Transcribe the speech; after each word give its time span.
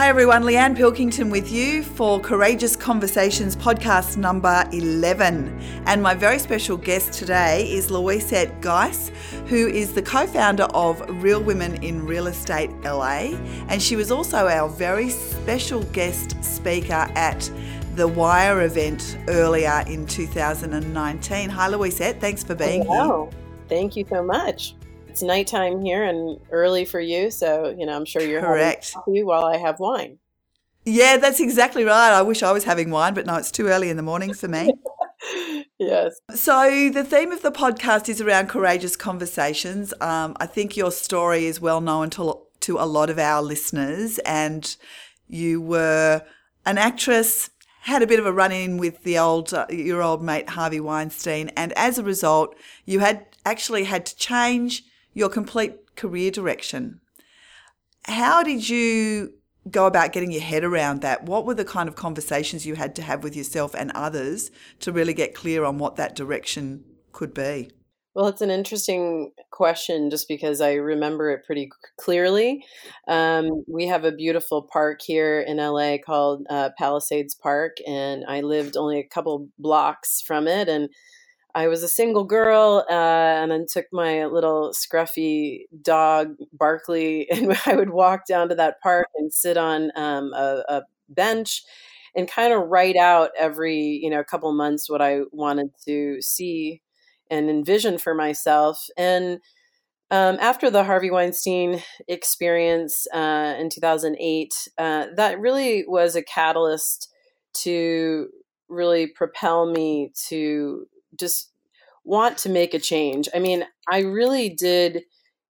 Hi 0.00 0.08
everyone, 0.08 0.44
Leanne 0.44 0.74
Pilkington 0.74 1.28
with 1.28 1.52
you 1.52 1.82
for 1.82 2.18
Courageous 2.20 2.74
Conversations 2.74 3.54
podcast 3.54 4.16
number 4.16 4.66
11. 4.72 5.60
And 5.84 6.02
my 6.02 6.14
very 6.14 6.38
special 6.38 6.78
guest 6.78 7.12
today 7.12 7.70
is 7.70 7.90
Louisette 7.90 8.62
Geiss, 8.62 9.10
who 9.48 9.68
is 9.68 9.92
the 9.92 10.00
co 10.00 10.26
founder 10.26 10.64
of 10.72 11.02
Real 11.22 11.42
Women 11.42 11.84
in 11.84 12.06
Real 12.06 12.28
Estate 12.28 12.70
LA. 12.82 13.36
And 13.68 13.82
she 13.82 13.94
was 13.94 14.10
also 14.10 14.48
our 14.48 14.70
very 14.70 15.10
special 15.10 15.82
guest 15.92 16.42
speaker 16.42 17.06
at 17.14 17.50
the 17.94 18.08
Wire 18.08 18.62
event 18.62 19.18
earlier 19.28 19.84
in 19.86 20.06
2019. 20.06 21.50
Hi 21.50 21.68
Louisette, 21.68 22.18
thanks 22.20 22.42
for 22.42 22.54
being 22.54 22.86
Hello. 22.86 23.28
here. 23.30 23.40
Thank 23.68 23.96
you 23.96 24.06
so 24.08 24.22
much 24.22 24.74
it's 25.10 25.22
nighttime 25.22 25.82
here 25.82 26.04
and 26.04 26.38
early 26.52 26.84
for 26.84 27.00
you, 27.00 27.32
so 27.32 27.74
you 27.76 27.84
know 27.84 27.96
I'm 27.96 28.04
sure 28.04 28.22
you're 28.22 28.40
correct 28.40 28.94
coffee 28.94 29.24
while 29.24 29.44
I 29.44 29.56
have 29.56 29.80
wine. 29.80 30.18
Yeah, 30.84 31.16
that's 31.16 31.40
exactly 31.40 31.84
right. 31.84 32.12
I 32.12 32.22
wish 32.22 32.42
I 32.42 32.52
was 32.52 32.64
having 32.64 32.90
wine, 32.90 33.14
but 33.14 33.26
no, 33.26 33.34
it's 33.34 33.50
too 33.50 33.66
early 33.66 33.90
in 33.90 33.96
the 33.96 34.02
morning 34.02 34.32
for 34.32 34.48
me. 34.48 34.72
yes. 35.78 36.14
So 36.34 36.90
the 36.90 37.04
theme 37.04 37.32
of 37.32 37.42
the 37.42 37.50
podcast 37.50 38.08
is 38.08 38.20
around 38.20 38.48
courageous 38.48 38.96
conversations. 38.96 39.92
Um, 40.00 40.36
I 40.38 40.46
think 40.46 40.76
your 40.76 40.92
story 40.92 41.46
is 41.46 41.60
well 41.60 41.80
known 41.80 42.08
to 42.10 42.38
to 42.60 42.78
a 42.78 42.86
lot 42.86 43.10
of 43.10 43.18
our 43.18 43.42
listeners, 43.42 44.18
and 44.18 44.76
you 45.26 45.60
were 45.60 46.22
an 46.64 46.78
actress. 46.78 47.50
Had 47.84 48.02
a 48.02 48.06
bit 48.06 48.20
of 48.20 48.26
a 48.26 48.32
run 48.32 48.52
in 48.52 48.76
with 48.76 49.02
the 49.02 49.18
old 49.18 49.52
uh, 49.52 49.66
your 49.70 50.02
old 50.02 50.22
mate 50.22 50.50
Harvey 50.50 50.80
Weinstein, 50.80 51.48
and 51.56 51.72
as 51.72 51.98
a 51.98 52.04
result, 52.04 52.54
you 52.84 53.00
had 53.00 53.26
actually 53.44 53.84
had 53.84 54.06
to 54.06 54.14
change 54.16 54.84
your 55.12 55.28
complete 55.28 55.96
career 55.96 56.30
direction. 56.30 57.00
How 58.04 58.42
did 58.42 58.68
you 58.68 59.34
go 59.70 59.86
about 59.86 60.12
getting 60.12 60.32
your 60.32 60.42
head 60.42 60.64
around 60.64 61.02
that? 61.02 61.24
What 61.24 61.44
were 61.44 61.54
the 61.54 61.64
kind 61.64 61.88
of 61.88 61.96
conversations 61.96 62.66
you 62.66 62.76
had 62.76 62.94
to 62.96 63.02
have 63.02 63.22
with 63.22 63.36
yourself 63.36 63.74
and 63.74 63.90
others 63.92 64.50
to 64.80 64.92
really 64.92 65.14
get 65.14 65.34
clear 65.34 65.64
on 65.64 65.78
what 65.78 65.96
that 65.96 66.16
direction 66.16 66.84
could 67.12 67.34
be? 67.34 67.70
Well, 68.14 68.26
it's 68.26 68.40
an 68.40 68.50
interesting 68.50 69.32
question 69.52 70.10
just 70.10 70.26
because 70.26 70.60
I 70.60 70.74
remember 70.74 71.30
it 71.30 71.44
pretty 71.46 71.70
clearly. 71.96 72.64
Um, 73.06 73.62
we 73.68 73.86
have 73.86 74.04
a 74.04 74.10
beautiful 74.10 74.62
park 74.62 75.00
here 75.00 75.40
in 75.40 75.58
LA 75.58 75.96
called 76.04 76.44
uh, 76.50 76.70
Palisades 76.76 77.36
Park, 77.36 77.76
and 77.86 78.24
I 78.26 78.40
lived 78.40 78.76
only 78.76 78.98
a 78.98 79.06
couple 79.06 79.48
blocks 79.60 80.20
from 80.20 80.48
it. 80.48 80.68
And 80.68 80.88
I 81.54 81.68
was 81.68 81.82
a 81.82 81.88
single 81.88 82.24
girl 82.24 82.84
uh, 82.88 82.92
and 82.92 83.50
then 83.50 83.66
took 83.68 83.86
my 83.92 84.26
little 84.26 84.72
scruffy 84.72 85.64
dog, 85.82 86.36
Barkley, 86.52 87.30
and 87.30 87.56
I 87.66 87.76
would 87.76 87.90
walk 87.90 88.26
down 88.26 88.48
to 88.48 88.54
that 88.56 88.80
park 88.80 89.08
and 89.16 89.32
sit 89.32 89.56
on 89.56 89.90
um, 89.96 90.32
a, 90.32 90.62
a, 90.68 90.82
bench 91.12 91.64
and 92.14 92.30
kind 92.30 92.52
of 92.52 92.68
write 92.68 92.94
out 92.94 93.30
every, 93.36 93.98
you 94.00 94.08
know, 94.08 94.22
couple 94.22 94.52
months 94.52 94.88
what 94.88 95.02
I 95.02 95.22
wanted 95.32 95.70
to 95.86 96.22
see 96.22 96.82
and 97.28 97.50
envision 97.50 97.98
for 97.98 98.14
myself. 98.14 98.86
And 98.96 99.40
um, 100.12 100.38
after 100.40 100.70
the 100.70 100.84
Harvey 100.84 101.10
Weinstein 101.10 101.82
experience 102.06 103.08
uh, 103.12 103.56
in 103.58 103.70
2008, 103.70 104.54
uh, 104.78 105.06
that 105.16 105.40
really 105.40 105.84
was 105.86 106.14
a 106.14 106.22
catalyst 106.22 107.12
to 107.54 108.28
really 108.68 109.06
propel 109.08 109.66
me 109.66 110.12
to 110.28 110.86
just 111.18 111.50
want 112.04 112.38
to 112.38 112.48
make 112.48 112.74
a 112.74 112.78
change. 112.78 113.28
I 113.34 113.38
mean, 113.38 113.64
I 113.90 114.00
really 114.00 114.50
did 114.50 115.02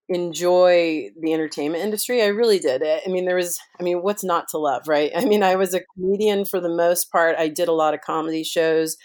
enjoy 0.08 1.08
the 1.20 1.32
entertainment 1.32 1.84
industry. 1.84 2.22
I 2.22 2.26
really 2.28 2.58
did. 2.58 2.82
I 2.82 3.08
mean, 3.08 3.26
there 3.26 3.36
was, 3.36 3.58
I 3.80 3.84
mean, 3.84 3.98
what's 4.02 4.24
not 4.24 4.48
to 4.50 4.58
love, 4.58 4.88
right? 4.88 5.12
I 5.16 5.24
mean, 5.24 5.42
I 5.42 5.56
was 5.56 5.74
a 5.74 5.82
comedian 5.94 6.44
for 6.44 6.60
the 6.60 6.68
most 6.74 7.10
part. 7.12 7.36
I 7.38 7.48
did 7.48 7.68
a 7.68 7.72
lot 7.72 7.94
of 7.94 8.00
comedy 8.00 8.42
shows. 8.44 8.96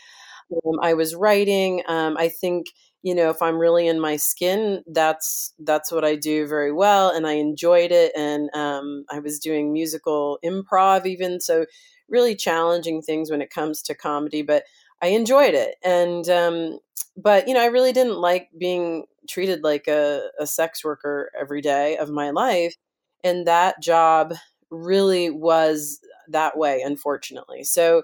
Um, 0.52 0.80
I 0.82 0.94
was 0.94 1.16
writing. 1.16 1.84
Um, 1.88 2.18
I 2.18 2.30
think, 2.30 2.68
you 3.04 3.16
know, 3.16 3.30
if 3.30 3.42
I'm 3.42 3.58
really 3.58 3.88
in 3.88 4.00
my 4.00 4.16
skin, 4.18 4.84
that's 4.92 5.54
that's 5.60 5.92
what 5.92 6.04
I 6.04 6.16
do 6.16 6.48
very 6.48 6.72
well, 6.72 7.10
and 7.10 7.28
I 7.28 7.34
enjoyed 7.34 7.92
it. 7.92 8.12
And 8.16 8.50
um, 8.56 9.06
I 9.12 9.20
was 9.20 9.40
doing 9.40 9.72
musical 9.74 10.40
improv, 10.44 11.06
even 11.06 11.40
so, 11.40 11.66
really 12.10 12.36
challenging 12.36 13.02
things 13.02 13.30
when 13.32 13.42
it 13.42 13.50
comes 13.52 13.82
to 13.84 13.96
comedy. 13.96 14.42
But 14.42 14.64
I 15.02 15.08
enjoyed 15.08 15.54
it. 15.54 15.76
And, 15.84 16.28
um, 16.30 16.80
but, 17.18 17.48
you 17.48 17.54
know, 17.54 17.62
I 17.62 17.68
really 17.68 17.94
didn't 17.94 18.18
like 18.18 18.50
being 18.58 19.06
treated 19.30 19.64
like 19.64 19.88
a, 19.88 20.30
a 20.40 20.48
sex 20.48 20.84
worker 20.84 21.32
every 21.40 21.62
day 21.62 21.98
of 21.98 22.10
my 22.10 22.32
life. 22.32 22.76
And 23.24 23.48
that 23.48 23.82
job 23.82 24.34
really 24.70 25.30
was 25.30 26.00
that 26.30 26.58
way, 26.58 26.82
unfortunately. 26.82 27.64
So, 27.64 28.04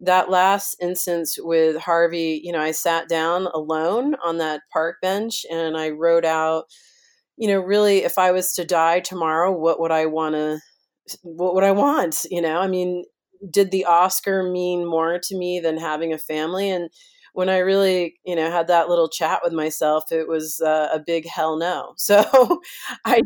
that 0.00 0.30
last 0.30 0.76
instance 0.80 1.38
with 1.38 1.76
Harvey, 1.76 2.40
you 2.42 2.52
know, 2.52 2.60
I 2.60 2.70
sat 2.72 3.08
down 3.08 3.46
alone 3.48 4.14
on 4.24 4.38
that 4.38 4.62
park 4.72 4.96
bench 5.02 5.44
and 5.50 5.76
I 5.76 5.90
wrote 5.90 6.24
out, 6.24 6.64
you 7.36 7.48
know, 7.48 7.60
really 7.60 8.04
if 8.04 8.18
I 8.18 8.32
was 8.32 8.52
to 8.54 8.64
die 8.64 9.00
tomorrow, 9.00 9.52
what 9.52 9.80
would 9.80 9.90
I 9.92 10.06
want 10.06 10.34
to 10.34 10.60
what 11.22 11.54
would 11.54 11.64
I 11.64 11.72
want? 11.72 12.24
You 12.30 12.40
know, 12.42 12.58
I 12.60 12.66
mean, 12.68 13.04
did 13.48 13.70
the 13.70 13.84
Oscar 13.84 14.42
mean 14.42 14.86
more 14.86 15.18
to 15.24 15.36
me 15.36 15.60
than 15.60 15.78
having 15.78 16.12
a 16.12 16.18
family? 16.18 16.70
And 16.70 16.90
when 17.32 17.48
I 17.48 17.58
really, 17.58 18.16
you 18.24 18.34
know, 18.36 18.50
had 18.50 18.66
that 18.68 18.88
little 18.88 19.08
chat 19.08 19.40
with 19.42 19.52
myself, 19.52 20.10
it 20.12 20.28
was 20.28 20.60
uh, 20.60 20.88
a 20.92 20.98
big 20.98 21.26
hell 21.28 21.56
no. 21.56 21.94
So 21.98 22.60
I 23.04 23.22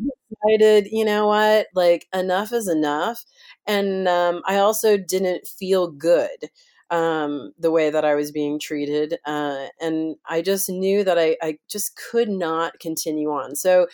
decided, 0.51 0.89
you 0.93 1.05
know 1.05 1.27
what, 1.27 1.67
like 1.75 2.07
enough 2.15 2.53
is 2.53 2.69
enough. 2.69 3.25
And 3.67 4.07
um, 4.09 4.43
I 4.47 4.59
also 4.59 4.97
didn't 4.99 5.47
feel 5.47 5.91
good 5.91 6.51
um, 6.91 7.53
the 7.59 7.71
way 7.71 7.91
that 7.91 8.05
I 8.05 8.15
was 8.15 8.31
being 8.31 8.59
treated. 8.61 9.17
Uh, 9.25 9.67
and 9.81 10.17
I 10.29 10.43
just 10.43 10.69
knew 10.69 11.03
that 11.05 11.19
I, 11.19 11.37
I 11.43 11.59
just 11.69 11.97
could 11.97 12.29
not 12.29 12.79
continue 12.81 13.31
on. 13.31 13.57
So 13.57 13.87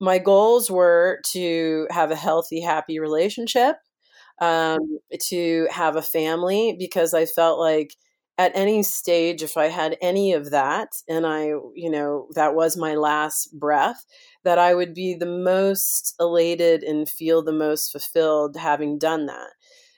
my 0.00 0.18
goals 0.18 0.70
were 0.70 1.20
to 1.28 1.86
have 1.90 2.10
a 2.10 2.16
healthy, 2.16 2.60
happy 2.60 2.98
relationship 2.98 3.76
um, 4.40 4.98
to 5.28 5.68
have 5.70 5.96
a 5.96 6.02
family 6.02 6.76
because 6.78 7.14
I 7.14 7.26
felt 7.26 7.58
like 7.58 7.94
at 8.38 8.52
any 8.54 8.82
stage, 8.82 9.42
if 9.42 9.56
I 9.56 9.68
had 9.68 9.96
any 10.02 10.34
of 10.34 10.50
that, 10.50 10.88
and 11.08 11.26
I, 11.26 11.46
you 11.74 11.90
know, 11.90 12.28
that 12.34 12.54
was 12.54 12.76
my 12.76 12.94
last 12.94 13.58
breath, 13.58 14.04
that 14.44 14.58
I 14.58 14.74
would 14.74 14.92
be 14.92 15.14
the 15.14 15.24
most 15.26 16.14
elated 16.20 16.82
and 16.82 17.08
feel 17.08 17.42
the 17.42 17.52
most 17.52 17.90
fulfilled 17.92 18.56
having 18.56 18.98
done 18.98 19.26
that. 19.26 19.50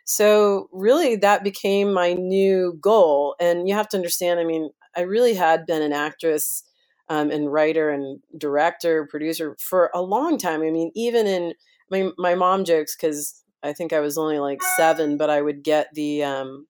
So, 0.04 0.68
really, 0.72 1.16
that 1.16 1.44
became 1.44 1.92
my 1.92 2.12
new 2.14 2.78
goal. 2.80 3.34
And 3.40 3.68
you 3.68 3.74
have 3.74 3.88
to 3.90 3.96
understand, 3.96 4.40
I 4.40 4.44
mean, 4.44 4.70
I 4.96 5.02
really 5.02 5.34
had 5.34 5.66
been 5.66 5.82
an 5.82 5.92
actress 5.92 6.62
um, 7.08 7.30
and 7.30 7.52
writer 7.52 7.90
and 7.90 8.20
director, 8.38 9.06
producer 9.10 9.56
for 9.60 9.90
a 9.94 10.00
long 10.02 10.38
time. 10.38 10.62
I 10.62 10.70
mean, 10.70 10.90
even 10.94 11.26
in 11.26 11.54
my, 11.90 12.10
my 12.18 12.34
mom 12.34 12.64
jokes 12.64 12.96
because 12.96 13.42
I 13.62 13.72
think 13.72 13.92
I 13.92 14.00
was 14.00 14.18
only 14.18 14.38
like 14.38 14.62
seven, 14.76 15.16
but 15.16 15.30
I 15.30 15.42
would 15.42 15.62
get 15.62 15.88
the 15.94 16.24
um, 16.24 16.66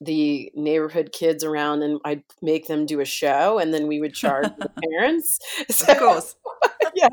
the 0.00 0.50
neighborhood 0.54 1.10
kids 1.12 1.42
around 1.42 1.82
and 1.82 2.00
I'd 2.04 2.22
make 2.42 2.66
them 2.66 2.86
do 2.86 3.00
a 3.00 3.04
show 3.04 3.58
and 3.58 3.72
then 3.72 3.86
we 3.86 4.00
would 4.00 4.14
charge 4.14 4.48
the 4.58 4.70
parents. 4.90 5.38
So, 5.70 5.92
of 5.92 5.98
course. 5.98 6.36
yeah. 6.94 7.08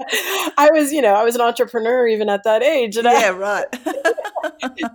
I 0.58 0.70
was, 0.72 0.92
you 0.92 1.02
know, 1.02 1.14
I 1.14 1.24
was 1.24 1.36
an 1.36 1.42
entrepreneur 1.42 2.08
even 2.08 2.30
at 2.30 2.44
that 2.44 2.62
age. 2.62 2.98
And 2.98 3.06
yeah, 3.06 3.12
I, 3.12 3.32
right. 3.32 3.66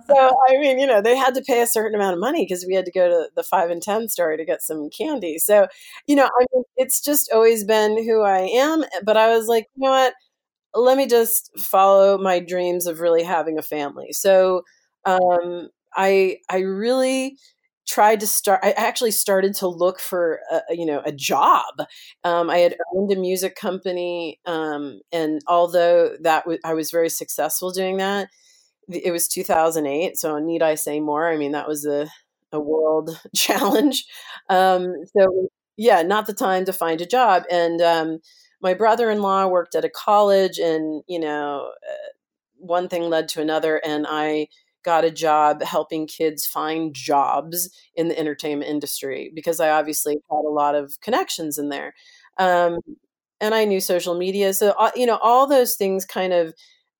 so, 0.07 0.37
I 0.49 0.57
mean, 0.59 0.79
you 0.79 0.87
know, 0.87 1.01
they 1.01 1.15
had 1.15 1.33
to 1.35 1.41
pay 1.41 1.61
a 1.61 1.67
certain 1.67 1.95
amount 1.95 2.13
of 2.13 2.19
money 2.19 2.45
because 2.45 2.65
we 2.67 2.75
had 2.75 2.85
to 2.85 2.91
go 2.91 3.07
to 3.09 3.29
the 3.35 3.43
five 3.43 3.69
and 3.69 3.81
10 3.81 4.09
store 4.09 4.37
to 4.37 4.45
get 4.45 4.61
some 4.61 4.89
candy. 4.89 5.37
So, 5.39 5.67
you 6.07 6.15
know, 6.15 6.25
I 6.25 6.45
mean, 6.53 6.63
it's 6.77 7.01
just 7.01 7.31
always 7.33 7.63
been 7.63 8.03
who 8.03 8.21
I 8.21 8.39
am. 8.39 8.83
But 9.03 9.17
I 9.17 9.35
was 9.35 9.47
like, 9.47 9.67
you 9.75 9.85
know 9.85 9.91
what? 9.91 10.13
Let 10.73 10.97
me 10.97 11.07
just 11.07 11.51
follow 11.57 12.17
my 12.17 12.39
dreams 12.39 12.87
of 12.87 12.99
really 12.99 13.23
having 13.23 13.57
a 13.57 13.61
family. 13.63 14.11
So 14.13 14.63
um, 15.05 15.69
I 15.95 16.37
I 16.49 16.59
really 16.59 17.37
tried 17.87 18.19
to 18.19 18.27
start. 18.27 18.59
I 18.63 18.71
actually 18.71 19.11
started 19.11 19.55
to 19.55 19.67
look 19.67 19.99
for 19.99 20.39
a, 20.51 20.61
you 20.71 20.85
know 20.85 21.01
a 21.05 21.11
job. 21.11 21.73
Um, 22.23 22.49
I 22.49 22.59
had 22.59 22.75
owned 22.95 23.11
a 23.11 23.15
music 23.15 23.55
company, 23.55 24.39
um, 24.45 25.01
and 25.11 25.41
although 25.47 26.15
that 26.21 26.43
w- 26.43 26.59
I 26.63 26.73
was 26.73 26.91
very 26.91 27.09
successful 27.09 27.71
doing 27.71 27.97
that, 27.97 28.29
it 28.89 29.11
was 29.11 29.27
2008. 29.27 30.17
So 30.17 30.37
need 30.39 30.61
I 30.63 30.75
say 30.75 30.99
more? 30.99 31.27
I 31.29 31.37
mean 31.37 31.51
that 31.53 31.67
was 31.67 31.85
a 31.85 32.09
a 32.51 32.59
world 32.59 33.19
challenge. 33.35 34.05
Um, 34.49 34.93
so 35.17 35.49
yeah, 35.77 36.01
not 36.01 36.27
the 36.27 36.33
time 36.33 36.65
to 36.65 36.73
find 36.73 37.01
a 37.01 37.05
job 37.05 37.43
and 37.51 37.81
um, 37.81 38.19
my 38.61 38.73
brother-in-law 38.73 39.47
worked 39.47 39.75
at 39.75 39.85
a 39.85 39.89
college 39.89 40.57
and 40.57 41.03
you 41.07 41.19
know 41.19 41.71
uh, 41.89 42.09
one 42.55 42.87
thing 42.89 43.03
led 43.03 43.27
to 43.29 43.41
another 43.41 43.77
and 43.85 44.05
i 44.09 44.47
got 44.83 45.03
a 45.03 45.11
job 45.11 45.61
helping 45.61 46.07
kids 46.07 46.45
find 46.45 46.93
jobs 46.93 47.69
in 47.95 48.07
the 48.07 48.17
entertainment 48.17 48.69
industry 48.69 49.31
because 49.33 49.59
i 49.59 49.69
obviously 49.69 50.13
had 50.13 50.45
a 50.45 50.49
lot 50.49 50.75
of 50.75 50.99
connections 51.01 51.57
in 51.57 51.69
there 51.69 51.93
um, 52.37 52.79
and 53.41 53.53
i 53.55 53.65
knew 53.65 53.79
social 53.79 54.17
media 54.17 54.53
so 54.53 54.71
uh, 54.79 54.91
you 54.95 55.05
know 55.05 55.17
all 55.21 55.47
those 55.47 55.75
things 55.75 56.05
kind 56.05 56.33
of 56.33 56.53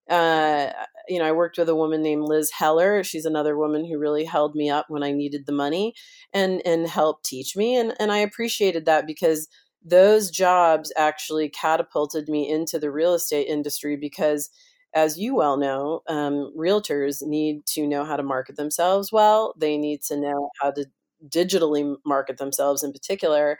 uh, 0.09 0.71
you 1.07 1.19
know, 1.19 1.25
I 1.25 1.31
worked 1.31 1.57
with 1.57 1.69
a 1.69 1.75
woman 1.75 2.01
named 2.01 2.23
Liz 2.23 2.51
Heller. 2.51 3.03
She's 3.03 3.25
another 3.25 3.57
woman 3.57 3.85
who 3.85 3.99
really 3.99 4.25
held 4.25 4.55
me 4.55 4.69
up 4.69 4.85
when 4.89 5.03
I 5.03 5.11
needed 5.11 5.45
the 5.45 5.51
money 5.51 5.93
and 6.33 6.61
and 6.65 6.87
helped 6.87 7.25
teach 7.25 7.55
me. 7.55 7.75
And 7.75 7.93
and 7.99 8.11
I 8.11 8.17
appreciated 8.17 8.85
that 8.85 9.05
because 9.05 9.47
those 9.83 10.29
jobs 10.31 10.91
actually 10.97 11.49
catapulted 11.49 12.27
me 12.29 12.49
into 12.49 12.79
the 12.79 12.91
real 12.91 13.13
estate 13.13 13.47
industry 13.47 13.95
because 13.95 14.49
as 14.93 15.17
you 15.19 15.35
well 15.35 15.57
know, 15.57 16.01
um, 16.07 16.51
realtors 16.57 17.21
need 17.25 17.65
to 17.67 17.85
know 17.87 18.03
how 18.03 18.15
to 18.15 18.23
market 18.23 18.55
themselves 18.55 19.11
well. 19.11 19.53
They 19.57 19.77
need 19.77 20.01
to 20.03 20.17
know 20.17 20.49
how 20.61 20.71
to 20.71 20.85
digitally 21.27 21.95
market 22.05 22.37
themselves 22.37 22.83
in 22.83 22.91
particular. 22.91 23.59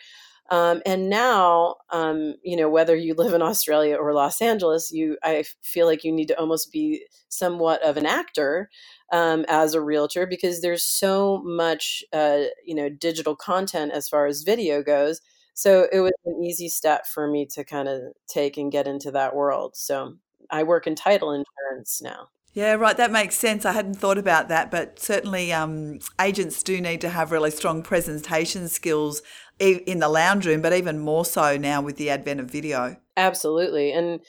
Um, 0.52 0.82
and 0.86 1.10
now, 1.10 1.76
um, 1.92 2.34
you 2.44 2.56
know, 2.58 2.70
whether 2.70 2.96
you 2.96 3.14
live 3.14 3.34
in 3.34 3.42
Australia 3.44 3.96
or 3.98 4.14
Los 4.14 4.42
Angeles, 4.42 4.92
you 4.92 5.18
I 5.24 5.44
feel 5.62 5.86
like 5.86 6.04
you 6.04 6.12
need 6.12 6.28
to 6.30 6.40
almost 6.40 6.72
be 6.72 7.06
somewhat 7.30 7.84
of 7.84 7.98
an 7.98 8.08
actor 8.08 8.70
um, 9.12 9.46
as 9.48 9.76
a 9.76 9.82
realtor 9.82 10.26
because 10.26 10.62
there's 10.62 10.84
so 10.84 11.42
much, 11.46 12.04
uh, 12.14 12.44
you 12.66 12.74
know, 12.74 12.90
digital 12.90 13.36
content 13.36 13.92
as 13.92 14.10
far 14.10 14.26
as 14.26 14.42
video 14.42 14.82
goes. 14.82 15.22
So 15.60 15.90
it 15.92 16.00
was 16.00 16.14
an 16.24 16.42
easy 16.42 16.70
step 16.70 17.06
for 17.06 17.30
me 17.30 17.46
to 17.48 17.66
kind 17.66 17.90
of 17.90 18.00
take 18.30 18.56
and 18.56 18.72
get 18.72 18.88
into 18.88 19.12
that 19.12 19.36
world. 19.36 19.76
So 19.76 20.14
I 20.50 20.64
work 20.64 20.88
in 20.88 20.96
title 20.96 21.32
insurance 21.34 22.02
now. 22.02 22.30
Yeah, 22.54 22.76
right. 22.76 22.96
That 22.96 23.12
makes 23.12 23.36
sense. 23.36 23.66
I 23.66 23.74
hadn't 23.74 23.96
thought 23.96 24.18
about 24.18 24.48
that, 24.48 24.72
but 24.72 25.00
certainly 25.00 25.52
um, 25.52 26.00
agents 26.20 26.64
do 26.64 26.80
need 26.80 27.02
to 27.02 27.10
have 27.10 27.34
really 27.34 27.52
strong 27.52 27.84
presentation 27.84 28.70
skills 28.70 29.22
in 29.60 30.00
the 30.00 30.08
lounge 30.08 30.46
room, 30.46 30.62
but 30.62 30.72
even 30.72 30.98
more 30.98 31.26
so 31.26 31.58
now 31.58 31.82
with 31.82 31.98
the 31.98 32.10
advent 32.10 32.40
of 32.40 32.50
video. 32.50 32.96
Absolutely. 33.18 33.92
And 33.92 34.22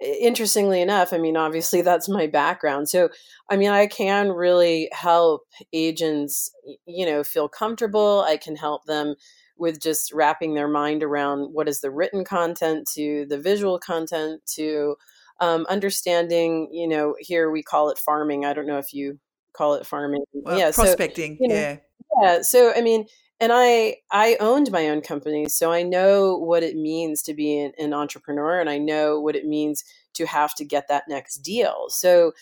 interestingly 0.00 0.82
enough, 0.82 1.12
I 1.12 1.18
mean, 1.18 1.36
obviously 1.36 1.82
that's 1.82 2.08
my 2.08 2.26
background. 2.26 2.88
So, 2.88 3.10
I 3.48 3.56
mean, 3.56 3.70
I 3.70 3.86
can 3.86 4.30
really 4.30 4.88
help 4.90 5.42
agents, 5.72 6.50
you 6.84 7.06
know, 7.06 7.22
feel 7.22 7.48
comfortable. 7.48 8.24
I 8.26 8.38
can 8.38 8.56
help 8.56 8.86
them 8.86 9.14
with 9.56 9.80
just 9.80 10.12
wrapping 10.12 10.54
their 10.54 10.68
mind 10.68 11.02
around 11.02 11.52
what 11.52 11.68
is 11.68 11.80
the 11.80 11.90
written 11.90 12.24
content 12.24 12.88
to 12.94 13.26
the 13.28 13.38
visual 13.38 13.78
content 13.78 14.40
to 14.54 14.96
um, 15.40 15.66
understanding, 15.68 16.68
you 16.72 16.88
know, 16.88 17.14
here 17.18 17.50
we 17.50 17.62
call 17.62 17.90
it 17.90 17.98
farming. 17.98 18.44
I 18.44 18.52
don't 18.52 18.66
know 18.66 18.78
if 18.78 18.92
you 18.92 19.18
call 19.52 19.74
it 19.74 19.86
farming. 19.86 20.24
Well, 20.32 20.58
yeah. 20.58 20.70
Prospecting. 20.72 21.36
So, 21.36 21.38
you 21.40 21.48
know, 21.48 21.54
yeah. 21.54 21.76
Yeah. 22.22 22.42
So, 22.42 22.72
I 22.74 22.80
mean, 22.80 23.06
and 23.40 23.52
I 23.52 23.96
I 24.10 24.36
owned 24.38 24.70
my 24.70 24.88
own 24.88 25.00
company, 25.00 25.48
so 25.48 25.72
I 25.72 25.82
know 25.82 26.36
what 26.36 26.62
it 26.62 26.76
means 26.76 27.22
to 27.22 27.34
be 27.34 27.58
an, 27.58 27.72
an, 27.78 27.92
entrepreneur, 27.92 28.60
and 28.60 28.70
I 28.70 28.78
know 28.78 29.20
what 29.20 29.34
it 29.34 29.44
means 29.44 29.84
to 30.14 30.26
have 30.26 30.54
to 30.54 30.64
get 30.64 30.86
that 30.88 31.04
next 31.08 31.38
deal. 31.38 31.86
So 31.88 32.32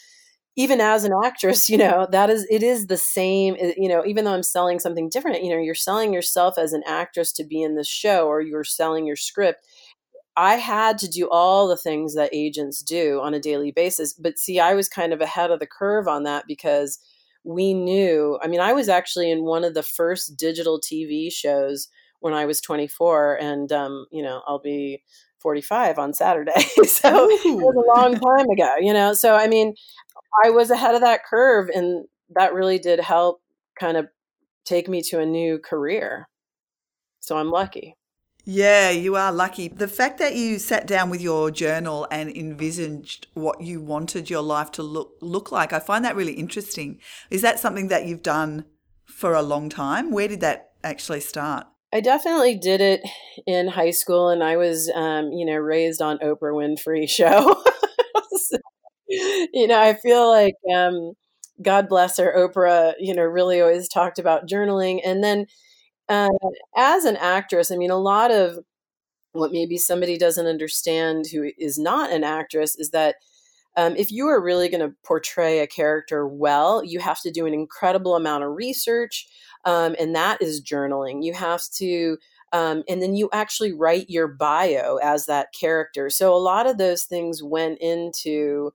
even 0.56 0.80
as 0.80 1.04
an 1.04 1.12
actress, 1.24 1.68
you 1.70 1.78
know 1.78 2.06
that 2.10 2.30
is 2.30 2.46
it 2.50 2.62
is 2.62 2.86
the 2.86 2.96
same. 2.96 3.56
Eh, 3.58 3.74
you 3.76 3.88
know, 3.88 4.04
even 4.06 4.24
though 4.24 4.34
I'm 4.34 4.42
selling 4.42 4.78
something 4.78 5.08
different, 5.08 5.42
you 5.42 5.50
know, 5.50 5.60
you're 5.60 5.74
selling 5.74 6.12
yourself 6.12 6.58
as 6.58 6.72
an 6.72 6.82
actress 6.86 7.32
to 7.32 7.44
be 7.44 7.62
in 7.62 7.74
the 7.74 7.84
show, 7.84 8.26
or 8.26 8.40
you're 8.40 8.64
selling 8.64 9.06
your 9.06 9.16
script. 9.16 9.66
I 10.34 10.54
had 10.54 10.96
to 10.98 11.08
do 11.08 11.28
all 11.30 11.68
the 11.68 11.76
things 11.76 12.14
that 12.14 12.30
agents 12.32 12.82
do 12.82 13.20
on 13.20 13.34
a 13.34 13.40
daily 13.40 13.70
basis, 13.70 14.14
but 14.14 14.38
see, 14.38 14.58
I 14.58 14.72
was 14.74 14.88
kind 14.88 15.12
of 15.12 15.20
ahead 15.20 15.50
of 15.50 15.60
the 15.60 15.66
curve 15.66 16.08
on 16.08 16.22
that 16.22 16.44
because 16.48 16.98
we 17.44 17.74
knew 17.74 18.38
i 18.42 18.46
mean 18.46 18.60
i 18.60 18.72
was 18.72 18.88
actually 18.88 19.30
in 19.30 19.44
one 19.44 19.64
of 19.64 19.74
the 19.74 19.82
first 19.82 20.36
digital 20.36 20.80
tv 20.80 21.32
shows 21.32 21.88
when 22.20 22.32
i 22.32 22.44
was 22.44 22.60
24 22.60 23.36
and 23.40 23.72
um, 23.72 24.06
you 24.10 24.22
know 24.22 24.42
i'll 24.46 24.60
be 24.60 25.02
45 25.42 25.98
on 25.98 26.14
saturday 26.14 26.52
so 26.84 27.28
Ooh. 27.28 27.40
it 27.44 27.56
was 27.56 27.76
a 27.76 27.98
long 27.98 28.14
time 28.14 28.48
ago 28.50 28.74
you 28.80 28.92
know 28.92 29.12
so 29.12 29.34
i 29.34 29.46
mean 29.46 29.74
i 30.44 30.50
was 30.50 30.70
ahead 30.70 30.94
of 30.94 31.00
that 31.00 31.24
curve 31.24 31.68
and 31.74 32.06
that 32.34 32.54
really 32.54 32.78
did 32.78 33.00
help 33.00 33.42
kind 33.78 33.96
of 33.96 34.06
take 34.64 34.88
me 34.88 35.02
to 35.02 35.20
a 35.20 35.26
new 35.26 35.58
career 35.58 36.28
so 37.20 37.36
i'm 37.36 37.50
lucky 37.50 37.96
yeah, 38.44 38.90
you 38.90 39.14
are 39.14 39.30
lucky. 39.30 39.68
The 39.68 39.86
fact 39.86 40.18
that 40.18 40.34
you 40.34 40.58
sat 40.58 40.84
down 40.84 41.10
with 41.10 41.20
your 41.20 41.52
journal 41.52 42.08
and 42.10 42.28
envisaged 42.28 43.28
what 43.34 43.60
you 43.60 43.80
wanted 43.80 44.30
your 44.30 44.42
life 44.42 44.72
to 44.72 44.82
look 44.82 45.14
look 45.20 45.52
like, 45.52 45.72
I 45.72 45.78
find 45.78 46.04
that 46.04 46.16
really 46.16 46.32
interesting. 46.32 46.98
Is 47.30 47.42
that 47.42 47.60
something 47.60 47.86
that 47.86 48.06
you've 48.06 48.22
done 48.22 48.64
for 49.04 49.34
a 49.34 49.42
long 49.42 49.68
time? 49.68 50.10
Where 50.10 50.26
did 50.26 50.40
that 50.40 50.72
actually 50.82 51.20
start? 51.20 51.68
I 51.92 52.00
definitely 52.00 52.56
did 52.56 52.80
it 52.80 53.02
in 53.46 53.68
high 53.68 53.90
school, 53.90 54.28
and 54.30 54.42
I 54.42 54.56
was, 54.56 54.90
um, 54.94 55.32
you 55.32 55.44
know, 55.44 55.56
raised 55.56 56.00
on 56.00 56.18
Oprah 56.18 56.54
Winfrey 56.54 57.08
show. 57.08 57.62
so, 58.32 58.56
you 59.08 59.66
know, 59.66 59.80
I 59.80 59.94
feel 59.94 60.28
like 60.30 60.54
um, 60.74 61.12
God 61.62 61.88
bless 61.88 62.18
her, 62.18 62.32
Oprah. 62.36 62.94
You 62.98 63.14
know, 63.14 63.22
really 63.24 63.60
always 63.60 63.88
talked 63.88 64.18
about 64.18 64.48
journaling, 64.48 65.00
and 65.04 65.22
then 65.22 65.46
uh, 66.08 66.30
as 66.76 67.04
an 67.04 67.16
actress, 67.18 67.70
I 67.72 67.76
mean, 67.76 67.90
a 67.90 67.96
lot 67.98 68.30
of 68.32 68.58
what 69.32 69.52
maybe 69.52 69.78
somebody 69.78 70.18
doesn't 70.18 70.46
understand 70.46 71.26
who 71.32 71.50
is 71.58 71.78
not 71.78 72.12
an 72.12 72.24
actress 72.24 72.76
is 72.78 72.90
that 72.90 73.16
um, 73.76 73.96
if 73.96 74.10
you 74.10 74.28
are 74.28 74.42
really 74.42 74.68
going 74.68 74.86
to 74.86 74.94
portray 75.04 75.60
a 75.60 75.66
character 75.66 76.26
well, 76.26 76.84
you 76.84 77.00
have 77.00 77.20
to 77.22 77.30
do 77.30 77.46
an 77.46 77.54
incredible 77.54 78.16
amount 78.16 78.44
of 78.44 78.54
research, 78.54 79.26
um, 79.64 79.94
and 79.98 80.14
that 80.14 80.42
is 80.42 80.62
journaling. 80.62 81.24
You 81.24 81.32
have 81.34 81.62
to, 81.76 82.18
um, 82.52 82.82
and 82.88 83.00
then 83.00 83.14
you 83.14 83.30
actually 83.32 83.72
write 83.72 84.10
your 84.10 84.28
bio 84.28 84.96
as 85.02 85.26
that 85.26 85.48
character. 85.58 86.10
So 86.10 86.34
a 86.34 86.36
lot 86.36 86.66
of 86.66 86.78
those 86.78 87.04
things 87.04 87.42
went 87.42 87.78
into, 87.80 88.72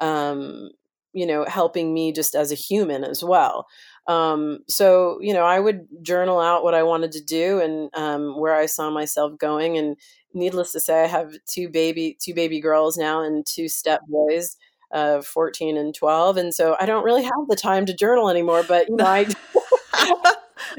um, 0.00 0.70
you 1.12 1.26
know, 1.26 1.44
helping 1.46 1.92
me 1.94 2.12
just 2.12 2.34
as 2.34 2.52
a 2.52 2.56
human 2.56 3.04
as 3.04 3.24
well. 3.24 3.66
Um, 4.06 4.60
so 4.68 5.18
you 5.20 5.32
know, 5.32 5.44
I 5.44 5.60
would 5.60 5.86
journal 6.02 6.40
out 6.40 6.64
what 6.64 6.74
I 6.74 6.82
wanted 6.82 7.12
to 7.12 7.22
do 7.22 7.60
and 7.60 7.90
um, 7.94 8.38
where 8.38 8.54
I 8.54 8.66
saw 8.66 8.90
myself 8.90 9.38
going. 9.38 9.76
And 9.76 9.96
needless 10.34 10.72
to 10.72 10.80
say, 10.80 11.04
I 11.04 11.06
have 11.06 11.32
two 11.46 11.68
baby 11.68 12.16
two 12.22 12.34
baby 12.34 12.60
girls 12.60 12.96
now 12.96 13.22
and 13.22 13.44
two 13.46 13.68
step 13.68 14.00
boys, 14.08 14.56
uh, 14.92 15.20
fourteen 15.22 15.76
and 15.76 15.94
twelve. 15.94 16.36
And 16.36 16.54
so 16.54 16.76
I 16.80 16.86
don't 16.86 17.04
really 17.04 17.24
have 17.24 17.48
the 17.48 17.56
time 17.56 17.86
to 17.86 17.94
journal 17.94 18.30
anymore. 18.30 18.64
But 18.66 18.88
you 18.88 18.96
know, 18.96 19.04
I. 19.04 19.34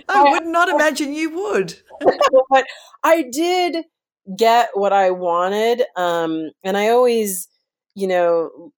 I 0.08 0.24
would 0.24 0.46
not 0.46 0.70
imagine 0.70 1.14
you 1.14 1.30
would. 1.32 1.76
but 2.50 2.66
I 3.04 3.24
did 3.24 3.86
get 4.36 4.70
what 4.74 4.94
I 4.94 5.12
wanted. 5.12 5.84
Um, 5.96 6.52
and 6.64 6.78
I 6.78 6.90
always, 6.90 7.48
you 7.96 8.08
know, 8.08 8.72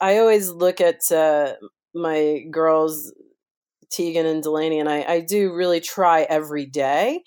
I 0.00 0.18
always 0.18 0.50
look 0.50 0.80
at 0.80 1.10
uh, 1.10 1.54
my 1.94 2.44
girls 2.50 3.12
Tegan 3.90 4.26
and 4.26 4.42
Delaney, 4.42 4.80
and 4.80 4.88
I, 4.88 5.02
I 5.02 5.20
do 5.20 5.54
really 5.54 5.80
try 5.80 6.22
every 6.22 6.66
day 6.66 7.22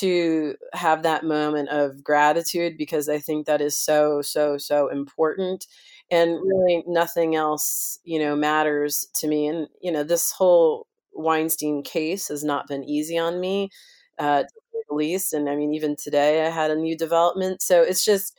to 0.00 0.56
have 0.72 1.02
that 1.02 1.24
moment 1.24 1.68
of 1.68 2.02
gratitude 2.02 2.76
because 2.78 3.08
I 3.08 3.18
think 3.18 3.46
that 3.46 3.60
is 3.60 3.76
so, 3.76 4.22
so, 4.22 4.58
so 4.58 4.88
important. 4.88 5.66
And 6.10 6.32
really, 6.32 6.84
nothing 6.86 7.34
else, 7.36 7.98
you 8.04 8.18
know, 8.18 8.36
matters 8.36 9.06
to 9.16 9.28
me. 9.28 9.46
And, 9.46 9.68
you 9.80 9.92
know, 9.92 10.02
this 10.02 10.32
whole 10.32 10.86
Weinstein 11.12 11.82
case 11.82 12.28
has 12.28 12.44
not 12.44 12.66
been 12.68 12.84
easy 12.84 13.18
on 13.18 13.40
me, 13.40 13.70
uh, 14.18 14.42
to 14.42 14.48
the 14.88 14.94
least. 14.94 15.32
And 15.32 15.48
I 15.48 15.56
mean, 15.56 15.72
even 15.74 15.96
today 15.96 16.46
I 16.46 16.50
had 16.50 16.70
a 16.70 16.76
new 16.76 16.96
development. 16.96 17.62
So 17.62 17.82
it's 17.82 18.04
just, 18.04 18.36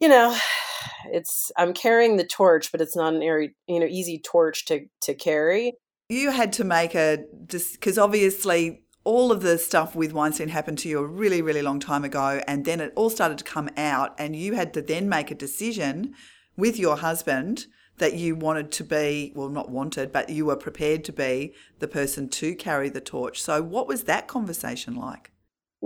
you 0.00 0.08
know, 0.08 0.36
it's 1.12 1.50
I'm 1.56 1.72
carrying 1.72 2.16
the 2.16 2.26
torch, 2.26 2.72
but 2.72 2.80
it's 2.80 2.96
not 2.96 3.14
an 3.14 3.22
area, 3.22 3.50
you 3.66 3.80
know, 3.80 3.86
easy 3.86 4.18
torch 4.18 4.64
to 4.66 4.86
to 5.02 5.14
carry. 5.14 5.74
You 6.08 6.30
had 6.30 6.52
to 6.54 6.64
make 6.64 6.94
a 6.94 7.24
just 7.46 7.72
because 7.72 7.98
obviously 7.98 8.82
all 9.04 9.30
of 9.30 9.40
the 9.40 9.56
stuff 9.56 9.94
with 9.94 10.12
Weinstein 10.12 10.48
happened 10.48 10.78
to 10.78 10.88
you 10.88 10.98
a 10.98 11.06
really, 11.06 11.40
really 11.40 11.62
long 11.62 11.78
time 11.78 12.04
ago, 12.04 12.42
and 12.48 12.64
then 12.64 12.80
it 12.80 12.92
all 12.96 13.08
started 13.08 13.38
to 13.38 13.44
come 13.44 13.70
out, 13.76 14.14
and 14.18 14.34
you 14.34 14.54
had 14.54 14.74
to 14.74 14.82
then 14.82 15.08
make 15.08 15.30
a 15.30 15.34
decision 15.34 16.14
with 16.56 16.78
your 16.78 16.96
husband 16.96 17.66
that 17.98 18.14
you 18.14 18.34
wanted 18.34 18.70
to 18.72 18.84
be 18.84 19.32
well, 19.34 19.48
not 19.48 19.70
wanted, 19.70 20.12
but 20.12 20.28
you 20.28 20.46
were 20.46 20.56
prepared 20.56 21.04
to 21.04 21.12
be 21.12 21.54
the 21.78 21.88
person 21.88 22.28
to 22.28 22.54
carry 22.54 22.88
the 22.88 23.00
torch. 23.00 23.40
So, 23.40 23.62
what 23.62 23.88
was 23.88 24.04
that 24.04 24.26
conversation 24.26 24.94
like? 24.94 25.30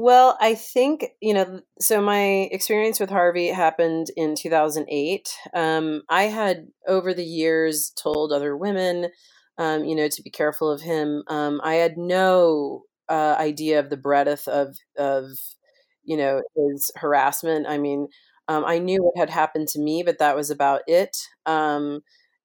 Well, 0.02 0.38
I 0.40 0.54
think, 0.54 1.04
you 1.20 1.34
know, 1.34 1.60
so 1.78 2.00
my 2.00 2.48
experience 2.52 2.98
with 2.98 3.10
Harvey 3.10 3.48
happened 3.48 4.06
in 4.16 4.34
2008. 4.34 5.28
Um, 5.52 6.02
I 6.08 6.22
had 6.24 6.68
over 6.88 7.12
the 7.12 7.22
years 7.24 7.90
told 8.02 8.32
other 8.32 8.56
women, 8.56 9.10
um, 9.58 9.84
you 9.84 9.94
know, 9.94 10.08
to 10.08 10.22
be 10.22 10.30
careful 10.30 10.70
of 10.70 10.80
him. 10.80 11.22
Um, 11.28 11.60
I 11.62 11.74
had 11.74 11.98
no 11.98 12.84
uh, 13.10 13.36
idea 13.38 13.78
of 13.78 13.90
the 13.90 13.98
breadth 13.98 14.48
of 14.48 14.74
of 14.96 15.26
you 16.04 16.16
know 16.16 16.40
his 16.56 16.90
harassment. 16.96 17.66
I 17.68 17.76
mean, 17.76 18.08
um, 18.48 18.64
I 18.64 18.78
knew 18.78 19.02
what 19.02 19.18
had 19.18 19.28
happened 19.30 19.68
to 19.68 19.80
me, 19.80 20.02
but 20.02 20.18
that 20.18 20.34
was 20.36 20.50
about 20.50 20.80
it. 20.86 21.14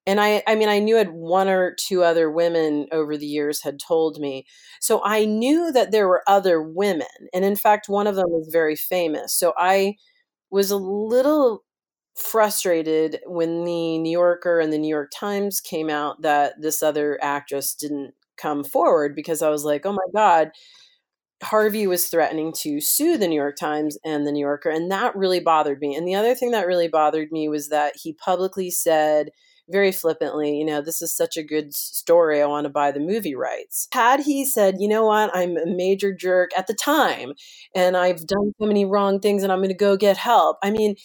And 0.06 0.20
I, 0.20 0.42
I 0.46 0.54
mean, 0.54 0.68
I 0.68 0.78
knew 0.78 0.96
had 0.96 1.10
one 1.10 1.48
or 1.48 1.74
two 1.74 2.04
other 2.04 2.30
women 2.30 2.86
over 2.92 3.16
the 3.16 3.26
years 3.26 3.62
had 3.62 3.80
told 3.80 4.18
me. 4.20 4.46
So 4.80 5.02
I 5.04 5.24
knew 5.24 5.72
that 5.72 5.90
there 5.90 6.08
were 6.08 6.22
other 6.28 6.62
women, 6.62 7.06
and 7.34 7.44
in 7.44 7.56
fact, 7.56 7.88
one 7.88 8.06
of 8.06 8.16
them 8.16 8.30
was 8.30 8.48
very 8.52 8.76
famous. 8.76 9.34
So 9.34 9.52
I 9.58 9.96
was 10.50 10.70
a 10.70 10.76
little 10.76 11.64
frustrated 12.16 13.20
when 13.26 13.64
the 13.64 13.98
New 13.98 14.10
Yorker 14.10 14.60
and 14.60 14.72
the 14.72 14.78
New 14.78 14.88
York 14.88 15.10
Times 15.14 15.60
came 15.60 15.90
out 15.90 16.22
that 16.22 16.54
this 16.60 16.82
other 16.82 17.18
actress 17.22 17.74
didn't 17.74 18.14
come 18.38 18.64
forward 18.64 19.14
because 19.14 19.42
I 19.42 19.50
was 19.50 19.64
like, 19.64 19.84
oh 19.86 19.92
my 19.92 19.98
God, 20.14 20.50
Harvey 21.42 21.86
was 21.86 22.06
threatening 22.08 22.52
to 22.60 22.80
sue 22.80 23.18
the 23.18 23.28
New 23.28 23.36
York 23.36 23.56
Times 23.56 23.98
and 24.04 24.26
the 24.26 24.32
New 24.32 24.40
Yorker. 24.40 24.70
And 24.70 24.90
that 24.90 25.14
really 25.14 25.40
bothered 25.40 25.80
me. 25.80 25.94
And 25.94 26.08
the 26.08 26.14
other 26.14 26.34
thing 26.34 26.50
that 26.52 26.66
really 26.66 26.88
bothered 26.88 27.30
me 27.30 27.48
was 27.48 27.68
that 27.68 27.94
he 28.02 28.14
publicly 28.14 28.70
said, 28.70 29.30
very 29.68 29.92
flippantly, 29.92 30.56
you 30.56 30.64
know, 30.64 30.80
this 30.80 31.02
is 31.02 31.14
such 31.14 31.36
a 31.36 31.42
good 31.42 31.74
story. 31.74 32.40
I 32.40 32.46
want 32.46 32.64
to 32.64 32.70
buy 32.70 32.92
the 32.92 33.00
movie 33.00 33.34
rights. 33.34 33.88
Had 33.92 34.20
he 34.20 34.44
said, 34.44 34.76
you 34.78 34.88
know 34.88 35.04
what, 35.04 35.30
I'm 35.34 35.56
a 35.56 35.66
major 35.66 36.14
jerk 36.14 36.50
at 36.56 36.66
the 36.66 36.74
time 36.74 37.32
and 37.74 37.96
I've 37.96 38.26
done 38.26 38.52
so 38.60 38.66
many 38.66 38.84
wrong 38.84 39.20
things 39.20 39.42
and 39.42 39.52
I'm 39.52 39.58
going 39.58 39.68
to 39.70 39.74
go 39.74 39.96
get 39.96 40.16
help. 40.16 40.58
I 40.62 40.70
mean, 40.70 40.96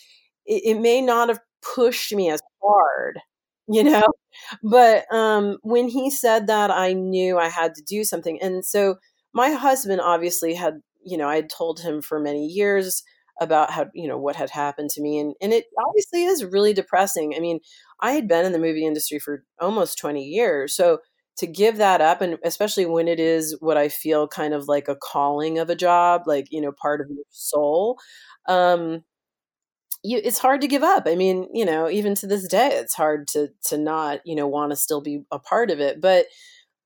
it, 0.46 0.76
it 0.76 0.80
may 0.80 1.02
not 1.02 1.30
have 1.30 1.40
pushed 1.76 2.14
me 2.14 2.30
as 2.30 2.42
hard, 2.64 3.20
you 3.68 3.84
know, 3.84 4.04
but 4.64 5.12
um, 5.14 5.58
when 5.64 5.88
he 5.88 6.12
said 6.12 6.48
that, 6.48 6.72
I 6.72 6.94
knew 6.94 7.38
I 7.38 7.50
had 7.50 7.74
to 7.76 7.84
do 7.84 8.04
something. 8.04 8.40
And 8.42 8.64
so 8.64 8.96
my 9.34 9.52
husband 9.52 10.02
obviously 10.02 10.54
had, 10.54 10.82
you 11.04 11.18
know, 11.18 11.28
I 11.28 11.36
had 11.36 11.50
told 11.50 11.80
him 11.80 12.02
for 12.02 12.20
many 12.20 12.46
years 12.46 13.04
about 13.42 13.72
how 13.72 13.88
you 13.94 14.08
know 14.08 14.18
what 14.18 14.38
had 14.38 14.50
happened 14.50 14.90
to 14.90 15.02
me 15.02 15.20
and 15.20 15.36
and 15.42 15.52
it 15.52 15.66
obviously 15.86 16.24
is 16.26 16.46
really 16.46 16.74
depressing 16.74 17.34
i 17.36 17.40
mean 17.40 17.60
i 18.02 18.14
had 18.14 18.28
been 18.28 18.46
in 18.46 18.54
the 18.54 18.60
movie 18.60 18.86
industry 18.86 19.20
for 19.20 19.44
almost 19.60 19.98
20 20.00 20.24
years 20.24 20.74
so 20.76 21.00
to 21.38 21.48
give 21.48 21.78
that 21.78 22.02
up 22.02 22.22
and 22.22 22.38
especially 22.46 22.86
when 22.86 23.08
it 23.08 23.20
is 23.20 23.58
what 23.60 23.78
i 23.78 23.90
feel 23.90 24.28
kind 24.28 24.54
of 24.54 24.68
like 24.68 24.88
a 24.88 24.96
calling 24.96 25.60
of 25.60 25.70
a 25.70 25.76
job 25.76 26.24
like 26.28 26.48
you 26.52 26.62
know 26.62 26.72
part 26.72 27.02
of 27.02 27.08
your 27.10 27.26
soul 27.32 27.98
um 28.48 29.04
you, 30.04 30.20
it's 30.24 30.40
hard 30.40 30.62
to 30.62 30.68
give 30.68 30.84
up. 30.84 31.04
I 31.06 31.16
mean, 31.16 31.48
you 31.54 31.66
know, 31.66 31.90
even 31.90 32.16
to 32.16 32.28
this 32.28 32.48
day, 32.48 32.70
it's 32.74 32.96
hard 32.96 33.28
to 33.30 33.50
to 33.66 33.78
not, 33.78 34.22
you 34.26 34.36
know, 34.36 34.48
want 34.48 34.72
to 34.72 34.76
still 34.76 35.02
be 35.02 35.24
a 35.32 35.40
part 35.40 35.70
of 35.72 35.80
it. 35.80 36.02
But 36.02 36.26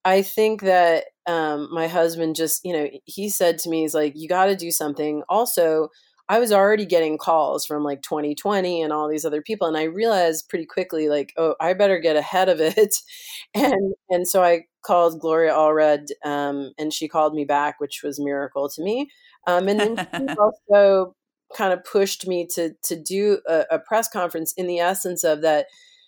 I 0.05 0.21
think 0.21 0.61
that 0.61 1.05
um, 1.27 1.69
my 1.73 1.87
husband 1.87 2.35
just, 2.35 2.61
you 2.65 2.73
know, 2.73 2.89
he 3.05 3.29
said 3.29 3.59
to 3.59 3.69
me, 3.69 3.81
he's 3.81 3.95
like, 3.95 4.13
you 4.15 4.29
got 4.29 4.47
to 4.47 4.55
do 4.55 4.71
something. 4.71 5.23
Also, 5.29 5.89
I 6.27 6.39
was 6.39 6.51
already 6.51 6.85
getting 6.85 7.17
calls 7.17 7.65
from 7.65 7.83
like 7.83 8.01
2020 8.01 8.81
and 8.81 8.91
all 8.91 9.07
these 9.07 9.25
other 9.25 9.41
people, 9.41 9.67
and 9.67 9.77
I 9.77 9.83
realized 9.83 10.49
pretty 10.49 10.65
quickly, 10.65 11.07
like, 11.07 11.33
oh, 11.37 11.55
I 11.59 11.73
better 11.73 11.99
get 11.99 12.15
ahead 12.15 12.49
of 12.49 12.59
it. 12.59 12.95
and 13.53 13.93
and 14.09 14.27
so 14.27 14.43
I 14.43 14.65
called 14.81 15.19
Gloria 15.19 15.53
Allred, 15.53 16.07
um, 16.23 16.71
and 16.77 16.91
she 16.93 17.07
called 17.07 17.33
me 17.33 17.45
back, 17.45 17.79
which 17.79 18.01
was 18.03 18.19
miracle 18.19 18.69
to 18.69 18.83
me. 18.83 19.09
Um, 19.47 19.67
and 19.67 19.79
then 19.79 20.07
she 20.15 20.35
also 20.39 21.15
kind 21.55 21.73
of 21.73 21.83
pushed 21.83 22.27
me 22.27 22.47
to 22.55 22.73
to 22.83 22.95
do 22.95 23.39
a, 23.47 23.65
a 23.71 23.79
press 23.79 24.09
conference 24.09 24.53
in 24.53 24.67
the 24.67 24.79
essence 24.79 25.23
of 25.23 25.41
that 25.41 25.67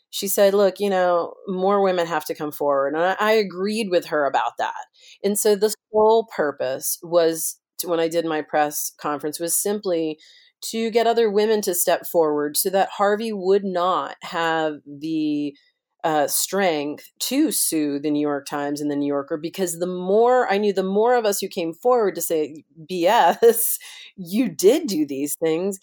she 0.10 0.28
said, 0.28 0.54
Look, 0.54 0.80
you 0.80 0.90
know, 0.90 1.34
more 1.48 1.82
women 1.82 2.08
have 2.08 2.26
to 2.26 2.36
come 2.36 2.52
forward. 2.52 2.94
And 2.94 3.04
I, 3.04 3.16
I 3.20 3.32
agreed 3.34 3.90
with 3.90 4.06
her 4.08 4.26
about 4.26 4.54
that. 4.58 4.74
And 5.24 5.38
so 5.38 5.56
the 5.56 5.74
sole 5.92 6.28
purpose 6.36 6.98
was 7.04 7.60
to, 7.80 7.88
when 7.88 8.00
I 8.00 8.08
did 8.08 8.26
my 8.26 8.42
press 8.42 8.92
conference 8.98 9.40
was 9.40 9.58
simply 9.58 10.18
to 10.60 10.90
get 10.90 11.08
other 11.08 11.30
women 11.30 11.62
to 11.62 11.76
step 11.76 12.06
forward 12.08 12.58
so 12.58 12.70
that 12.70 12.90
Harvey 12.90 13.32
would 13.32 13.64
not 13.64 14.16
have 14.24 14.78
the 14.86 15.56
uh, 16.04 16.28
strength 16.28 17.12
to 17.20 17.52
sue 17.52 18.00
the 18.00 18.10
New 18.10 18.22
York 18.22 18.46
Times 18.46 18.82
and 18.82 18.90
the 18.90 18.96
New 18.96 19.08
Yorker 19.08 19.38
because 19.38 19.80
the 19.80 19.88
more 19.88 20.52
I 20.52 20.58
knew, 20.58 20.74
the 20.74 20.84
more 20.84 21.16
of 21.16 21.26
us 21.26 21.40
who 21.40 21.48
came 21.48 21.74
forward 21.74 22.16
to 22.16 22.22
say, 22.22 22.64
BS, 22.90 23.78
you 24.16 24.50
did 24.50 24.88
do 24.88 25.06
these 25.06 25.36
things, 25.36 25.80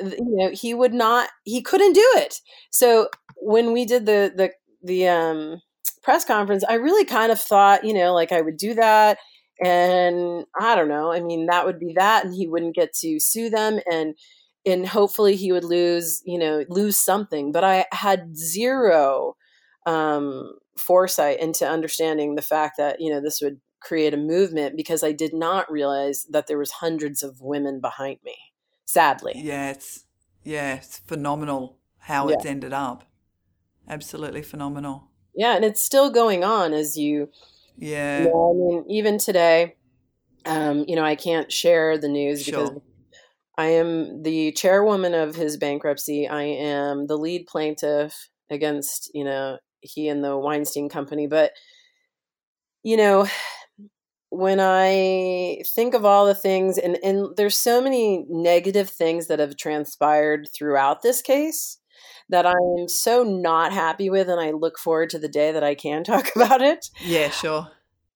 you 0.00 0.16
know, 0.20 0.50
he 0.50 0.74
would 0.74 0.94
not, 0.94 1.30
he 1.44 1.62
couldn't 1.62 1.92
do 1.92 2.06
it. 2.16 2.40
So 2.70 3.08
when 3.36 3.72
we 3.72 3.84
did 3.84 4.06
the, 4.06 4.32
the, 4.34 4.50
the, 4.82 5.08
um, 5.08 5.62
press 6.02 6.24
conference, 6.24 6.64
I 6.68 6.74
really 6.74 7.04
kind 7.04 7.30
of 7.30 7.40
thought, 7.40 7.84
you 7.84 7.92
know, 7.92 8.14
like 8.14 8.32
I 8.32 8.40
would 8.40 8.56
do 8.56 8.74
that 8.74 9.18
and 9.64 10.44
i 10.60 10.74
don't 10.74 10.88
know 10.88 11.12
i 11.12 11.20
mean 11.20 11.46
that 11.46 11.66
would 11.66 11.78
be 11.78 11.92
that 11.96 12.24
and 12.24 12.34
he 12.34 12.46
wouldn't 12.46 12.74
get 12.74 12.92
to 12.92 13.18
sue 13.18 13.50
them 13.50 13.80
and 13.90 14.14
and 14.66 14.86
hopefully 14.86 15.36
he 15.36 15.52
would 15.52 15.64
lose 15.64 16.22
you 16.24 16.38
know 16.38 16.64
lose 16.68 16.98
something 16.98 17.50
but 17.52 17.64
i 17.64 17.84
had 17.92 18.36
zero 18.36 19.34
um 19.86 20.52
foresight 20.76 21.40
into 21.40 21.66
understanding 21.66 22.34
the 22.34 22.42
fact 22.42 22.76
that 22.78 23.00
you 23.00 23.12
know 23.12 23.20
this 23.20 23.40
would 23.42 23.60
create 23.80 24.14
a 24.14 24.18
movement 24.18 24.76
because 24.76 25.02
i 25.02 25.12
did 25.12 25.32
not 25.32 25.70
realize 25.70 26.26
that 26.30 26.46
there 26.46 26.58
was 26.58 26.70
hundreds 26.70 27.22
of 27.22 27.40
women 27.40 27.80
behind 27.80 28.18
me 28.24 28.36
sadly. 28.88 29.34
Yeah 29.36 29.70
it's 29.70 30.04
yeah 30.42 30.76
it's 30.76 30.98
phenomenal 30.98 31.76
how 31.98 32.28
yeah. 32.28 32.34
it's 32.34 32.46
ended 32.46 32.72
up. 32.72 33.04
Absolutely 33.88 34.42
phenomenal. 34.42 35.10
Yeah 35.34 35.54
and 35.54 35.64
it's 35.64 35.82
still 35.82 36.10
going 36.10 36.42
on 36.42 36.72
as 36.72 36.96
you 36.96 37.28
yeah. 37.78 38.22
You 38.22 38.24
know, 38.26 38.50
I 38.50 38.54
mean, 38.54 38.84
even 38.88 39.18
today, 39.18 39.76
um, 40.44 40.84
you 40.88 40.96
know, 40.96 41.04
I 41.04 41.14
can't 41.14 41.50
share 41.50 41.98
the 41.98 42.08
news 42.08 42.44
sure. 42.44 42.64
because 42.64 42.80
I 43.56 43.66
am 43.66 44.22
the 44.22 44.52
chairwoman 44.52 45.14
of 45.14 45.34
his 45.34 45.56
bankruptcy. 45.56 46.28
I 46.28 46.42
am 46.42 47.06
the 47.06 47.16
lead 47.16 47.46
plaintiff 47.46 48.28
against, 48.50 49.10
you 49.14 49.24
know, 49.24 49.58
he 49.80 50.08
and 50.08 50.22
the 50.22 50.36
Weinstein 50.36 50.88
Company. 50.88 51.26
But, 51.26 51.52
you 52.82 52.96
know, 52.96 53.28
when 54.30 54.60
I 54.60 55.62
think 55.74 55.94
of 55.94 56.04
all 56.04 56.26
the 56.26 56.34
things, 56.34 56.78
and, 56.78 56.98
and 57.02 57.36
there's 57.36 57.58
so 57.58 57.80
many 57.80 58.26
negative 58.28 58.88
things 58.88 59.26
that 59.26 59.38
have 59.38 59.56
transpired 59.56 60.48
throughout 60.54 61.02
this 61.02 61.22
case 61.22 61.78
that 62.28 62.46
I'm 62.46 62.88
so 62.88 63.22
not 63.22 63.72
happy 63.72 64.10
with, 64.10 64.28
and 64.28 64.40
I 64.40 64.50
look 64.50 64.78
forward 64.78 65.10
to 65.10 65.18
the 65.18 65.28
day 65.28 65.52
that 65.52 65.64
I 65.64 65.74
can 65.74 66.04
talk 66.04 66.34
about 66.34 66.62
it. 66.62 66.86
Yeah, 67.00 67.30
sure. 67.30 67.68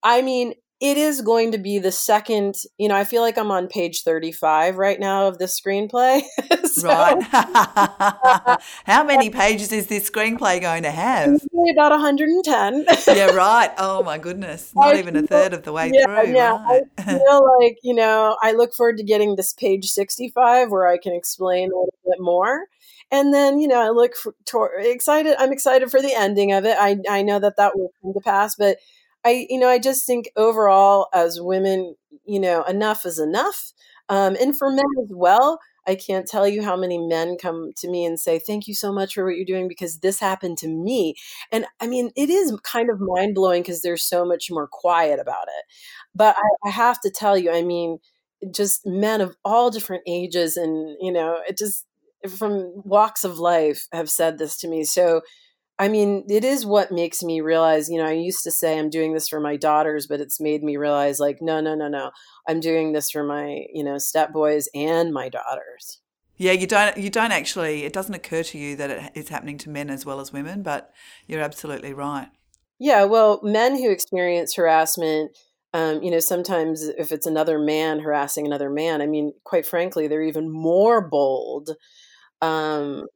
I 0.03 0.23
mean, 0.23 0.55
it 0.83 0.99
is 0.99 1.21
going 1.21 1.53
to 1.53 1.59
be 1.59 1.79
the 1.79 1.93
second, 1.93 2.57
you 2.77 2.89
know, 2.89 2.97
I 2.97 3.05
feel 3.05 3.23
like 3.23 3.39
I'm 3.39 3.53
on 3.53 3.69
page 3.69 4.03
35 4.03 4.79
right 4.79 4.99
now 4.99 5.29
of 5.29 5.39
the 5.39 5.45
screenplay. 5.45 6.23
so, 6.65 6.89
right. 6.89 7.23
How 8.85 9.05
many 9.05 9.31
pages 9.31 9.71
is 9.71 9.87
this 9.87 10.11
screenplay 10.11 10.61
going 10.61 10.83
to 10.83 10.91
have? 10.91 11.41
About 11.71 11.93
110. 11.93 12.85
yeah, 13.17 13.27
right. 13.27 13.71
Oh 13.79 14.03
my 14.03 14.19
goodness. 14.19 14.73
Not 14.75 14.97
I 14.97 14.99
even 14.99 15.15
a 15.15 15.23
third 15.23 15.55
of 15.55 15.63
the 15.63 15.73
way 15.73 15.93
yeah, 15.95 16.05
through. 16.05 16.35
Yeah. 16.35 16.61
Right. 16.65 16.83
I 16.99 17.03
feel 17.05 17.59
like, 17.61 17.79
you 17.85 17.95
know, 17.95 18.37
I 18.43 18.51
look 18.51 18.75
forward 18.75 18.97
to 18.97 19.05
getting 19.05 19.37
this 19.37 19.53
page 19.53 19.87
65 19.87 20.73
where 20.73 20.89
I 20.89 20.99
can 20.99 21.15
explain 21.15 21.71
a 21.71 21.77
little 21.77 21.95
bit 22.05 22.19
more 22.19 22.67
and 23.13 23.33
then 23.33 23.59
you 23.61 23.69
know 23.69 23.81
i 23.81 23.91
look 23.91 24.17
for, 24.17 24.35
to, 24.47 24.69
excited 24.79 25.37
i'm 25.39 25.53
excited 25.53 25.91
for 25.91 26.03
the 26.03 26.15
ending 26.15 26.53
of 26.53 26.65
it. 26.65 26.77
I 26.79 26.99
i 27.09 27.23
know 27.23 27.39
that 27.39 27.57
that 27.59 27.77
will 27.77 27.93
come 28.03 28.15
to 28.15 28.21
pass 28.21 28.57
but 28.57 28.79
i 29.25 29.47
you 29.49 29.59
know 29.61 29.69
i 29.69 29.79
just 29.79 30.07
think 30.07 30.31
overall 30.37 31.09
as 31.15 31.41
women 31.41 31.95
you 32.25 32.41
know 32.41 32.63
enough 32.65 33.07
is 33.07 33.19
enough. 33.21 33.73
Um, 34.09 34.37
and 34.41 34.57
for 34.57 34.71
men 34.71 34.85
as 35.05 35.11
well 35.15 35.61
i 35.87 35.95
can't 35.95 36.27
tell 36.27 36.47
you 36.49 36.63
how 36.63 36.77
many 36.77 36.99
men 36.99 37.37
come 37.41 37.73
to 37.77 37.89
me 37.91 38.05
and 38.05 38.19
say 38.19 38.39
thank 38.39 38.67
you 38.69 38.75
so 38.75 38.93
much 38.93 39.15
for 39.15 39.25
what 39.25 39.37
you're 39.37 39.45
doing 39.45 39.69
because 39.69 39.99
this 39.99 40.19
happened 40.21 40.59
to 40.59 40.69
me. 40.69 41.15
And 41.53 41.67
i 41.81 41.87
mean 41.87 42.11
it 42.17 42.31
is 42.31 42.57
kind 42.63 42.91
of 42.91 43.01
mind-blowing 43.01 43.63
because 43.63 43.83
there's 43.83 44.05
so 44.05 44.25
much 44.25 44.49
more 44.51 44.69
quiet 44.71 45.21
about 45.21 45.49
it. 45.49 45.65
But 46.15 46.37
I, 46.37 46.69
I 46.69 46.71
have 46.71 47.01
to 47.03 47.11
tell 47.11 47.37
you 47.39 47.53
i 47.53 47.63
mean 47.63 47.99
just 48.55 48.87
men 48.87 49.21
of 49.21 49.37
all 49.45 49.71
different 49.71 50.03
ages 50.07 50.57
and 50.57 50.97
you 51.01 51.13
know 51.13 51.41
it 51.49 51.57
just 51.57 51.87
from 52.31 52.73
walks 52.85 53.25
of 53.25 53.39
life 53.39 53.87
have 53.93 54.11
said 54.11 54.39
this 54.39 54.57
to 54.59 54.69
me. 54.69 54.85
So, 54.85 55.23
I 55.79 55.89
mean, 55.89 56.25
it 56.29 56.45
is 56.45 56.67
what 56.67 56.93
makes 56.93 57.23
me 57.23 57.41
realize, 57.41 57.89
you 57.89 57.99
know, 57.99 58.07
I 58.07 58.13
used 58.13 58.45
to 58.45 58.51
say 58.51 58.79
I'm 58.79 58.91
doing 58.91 59.15
this 59.15 59.29
for 59.29 59.41
my 59.41 59.57
daughters, 59.57 60.07
but 60.07 60.21
it's 60.21 60.41
made 60.41 60.63
me 60.63 60.77
realize 60.77 61.19
like, 61.19 61.39
no, 61.41 61.61
no, 61.61 61.75
no, 61.75 61.89
no. 61.89 62.11
I'm 62.47 62.61
doing 62.61 62.93
this 62.93 63.11
for 63.11 63.25
my, 63.25 63.65
you 63.73 63.83
know, 63.83 63.99
step 63.99 64.33
boys 64.33 64.69
and 64.75 65.13
my 65.13 65.29
daughters. 65.29 66.01
Yeah, 66.37 66.53
you 66.53 66.67
don't 66.67 66.97
you 66.97 67.11
don't 67.11 67.31
actually 67.31 67.85
it 67.85 67.93
doesn't 67.93 68.15
occur 68.15 68.43
to 68.43 68.59
you 68.59 68.75
that 68.77 68.91
it 68.91 69.13
is 69.15 69.29
happening 69.29 69.59
to 69.59 69.71
men 69.71 69.91
as 69.91 70.05
well 70.05 70.19
as 70.19 70.33
women, 70.33 70.63
but 70.63 70.93
you're 71.27 71.41
absolutely 71.41 71.93
right. 71.93 72.29
Yeah, 72.79 73.05
well, 73.05 73.41
men 73.43 73.77
who 73.77 73.91
experience 73.91 74.57
harassment 74.57 75.37
um, 75.75 76.03
you 76.03 76.11
know, 76.11 76.21
sometimes 76.21 76.83
if 76.83 77.13
it's 77.13 77.27
another 77.27 77.59
man 77.59 78.01
harassing 78.01 78.47
another 78.47 78.69
man, 78.69 79.01
I 79.01 79.07
mean, 79.07 79.33
quite 79.45 79.67
frankly, 79.67 80.07
they're 80.07 80.23
even 80.23 80.51
more 80.51 81.01
bold 81.01 81.71
um, 82.43 83.07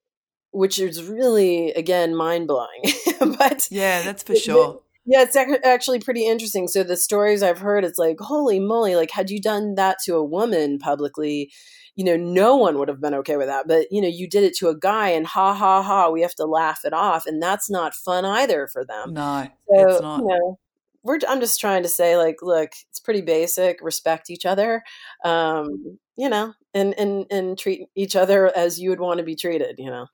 which 0.52 0.78
is 0.78 1.02
really 1.02 1.73
again 1.73 2.16
mind 2.16 2.47
blowing. 2.47 2.83
but 3.38 3.68
yeah, 3.71 4.02
that's 4.02 4.23
for 4.23 4.35
sure. 4.35 4.80
Yeah, 5.09 5.23
it's 5.23 5.37
actually 5.37 6.00
pretty 6.00 6.26
interesting. 6.26 6.66
So 6.66 6.83
the 6.83 6.97
stories 6.97 7.40
I've 7.40 7.61
heard, 7.61 7.85
it's 7.85 7.99
like, 7.99 8.18
holy 8.18 8.59
moly! 8.59 8.97
Like, 8.97 9.12
had 9.12 9.30
you 9.30 9.40
done 9.40 9.76
that 9.76 9.99
to 10.04 10.16
a 10.16 10.25
woman 10.25 10.78
publicly, 10.80 11.52
you 11.95 12.04
know, 12.04 12.16
no 12.16 12.56
one 12.56 12.76
would 12.78 12.88
have 12.88 13.00
been 13.00 13.14
okay 13.14 13.37
with 13.37 13.47
that. 13.47 13.68
But 13.68 13.87
you 13.92 14.00
know, 14.00 14.09
you 14.09 14.28
did 14.28 14.42
it 14.42 14.56
to 14.56 14.68
a 14.68 14.76
guy, 14.76 15.11
and 15.11 15.26
ha 15.26 15.54
ha 15.54 15.83
ha, 15.83 16.11
we 16.11 16.23
have 16.23 16.35
to 16.37 16.45
laugh 16.45 16.80
it 16.85 16.92
off, 16.92 17.25
and 17.26 17.40
that's 17.40 17.71
not 17.71 17.95
fun 17.95 18.25
either 18.25 18.66
for 18.66 18.85
them. 18.85 19.12
No, 19.12 19.49
so, 19.73 19.88
it's 19.88 20.02
not. 20.02 20.21
You 20.21 20.26
know, 20.26 20.59
we're, 21.04 21.21
I'm 21.28 21.40
just 21.40 21.61
trying 21.61 21.85
to 21.85 21.88
say, 21.88 22.16
like, 22.16 22.37
look, 22.42 22.71
it's 22.90 22.99
pretty 22.99 23.23
basic. 23.23 23.78
Respect 23.83 24.28
each 24.28 24.45
other. 24.45 24.83
Um, 25.25 25.99
you 26.16 26.28
know, 26.28 26.54
and 26.75 26.94
and 26.99 27.26
and 27.30 27.58
treat 27.58 27.88
each 27.94 28.14
other 28.16 28.56
as 28.56 28.78
you 28.78 28.90
would 28.90 29.00
want 29.00 29.18
to 29.18 29.25
be 29.25 29.35
treated 29.37 29.76
you 29.78 29.90
know 29.90 30.06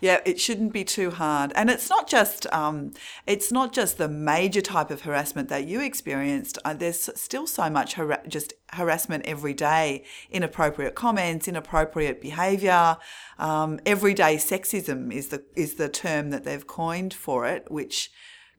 Yeah, 0.00 0.20
it 0.24 0.38
shouldn't 0.38 0.72
be 0.72 0.84
too 0.84 1.10
hard, 1.10 1.52
and 1.56 1.68
it's 1.68 1.90
not 1.90 2.08
just 2.08 2.46
um, 2.52 2.92
it's 3.26 3.50
not 3.50 3.72
just 3.72 3.98
the 3.98 4.08
major 4.08 4.60
type 4.60 4.90
of 4.92 5.02
harassment 5.02 5.48
that 5.48 5.66
you 5.66 5.80
experienced. 5.80 6.56
Uh, 6.64 6.74
there's 6.74 7.10
still 7.16 7.48
so 7.48 7.68
much 7.68 7.94
har- 7.94 8.22
just 8.28 8.52
harassment 8.72 9.26
every 9.26 9.54
day, 9.54 10.04
inappropriate 10.30 10.94
comments, 10.94 11.48
inappropriate 11.48 12.20
behaviour, 12.20 12.96
um, 13.38 13.80
everyday 13.84 14.36
sexism 14.36 15.12
is 15.12 15.28
the 15.28 15.42
is 15.56 15.74
the 15.74 15.88
term 15.88 16.30
that 16.30 16.44
they've 16.44 16.66
coined 16.66 17.12
for 17.12 17.44
it, 17.46 17.68
which 17.68 18.10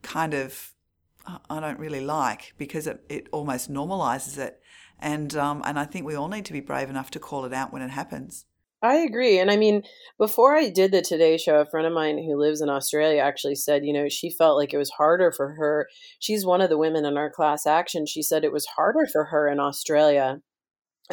kind 0.02 0.34
of 0.34 0.74
I 1.50 1.60
don't 1.60 1.80
really 1.80 2.02
like 2.02 2.54
because 2.58 2.88
it, 2.88 3.04
it 3.10 3.28
almost 3.32 3.72
normalizes 3.72 4.38
it, 4.38 4.59
and 5.02 5.36
um, 5.36 5.62
and 5.66 5.80
I 5.80 5.86
think 5.86 6.06
we 6.06 6.16
all 6.16 6.28
need 6.28 6.46
to 6.46 6.54
be 6.54 6.60
brave 6.60 6.90
enough 6.90 7.12
to 7.12 7.20
call 7.20 7.46
it 7.46 7.54
out 7.54 7.72
when 7.74 7.82
it 7.82 7.90
happens. 7.90 8.46
I 8.82 8.96
agree. 8.96 9.40
And 9.40 9.52
I 9.52 9.58
mean, 9.58 9.84
before 10.18 10.56
I 10.56 10.70
did 10.70 10.92
the 10.92 11.02
Today 11.02 11.38
Show, 11.38 11.60
a 11.60 11.66
friend 11.66 11.86
of 11.86 11.92
mine 11.92 12.18
who 12.18 12.40
lives 12.40 12.62
in 12.62 12.70
Australia 12.70 13.22
actually 13.22 13.56
said, 13.56 13.84
you 13.84 13.92
know, 13.92 14.08
she 14.08 14.30
felt 14.32 14.58
like 14.58 14.74
it 14.74 14.78
was 14.78 14.90
harder 14.92 15.34
for 15.34 15.54
her. 15.56 15.90
She's 16.20 16.46
one 16.46 16.62
of 16.62 16.70
the 16.70 16.78
women 16.78 17.04
in 17.04 17.18
our 17.18 17.30
class 17.30 17.66
action. 17.66 18.06
She 18.06 18.24
said 18.24 18.46
it 18.46 18.54
was 18.54 18.66
harder 18.66 19.06
for 19.12 19.26
her 19.26 19.50
in 19.50 19.60
Australia. 19.60 20.40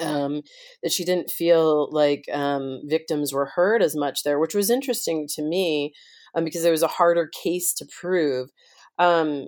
Um, 0.00 0.42
that 0.82 0.92
she 0.92 1.06
didn't 1.06 1.30
feel 1.30 1.88
like 1.90 2.26
um, 2.30 2.82
victims 2.84 3.32
were 3.32 3.46
heard 3.46 3.82
as 3.82 3.96
much 3.96 4.24
there, 4.24 4.38
which 4.38 4.54
was 4.54 4.68
interesting 4.68 5.26
to 5.34 5.42
me 5.42 5.94
um, 6.34 6.44
because 6.44 6.66
it 6.66 6.70
was 6.70 6.82
a 6.82 6.86
harder 6.86 7.30
case 7.42 7.72
to 7.74 7.86
prove. 7.98 8.50
Um, 8.98 9.46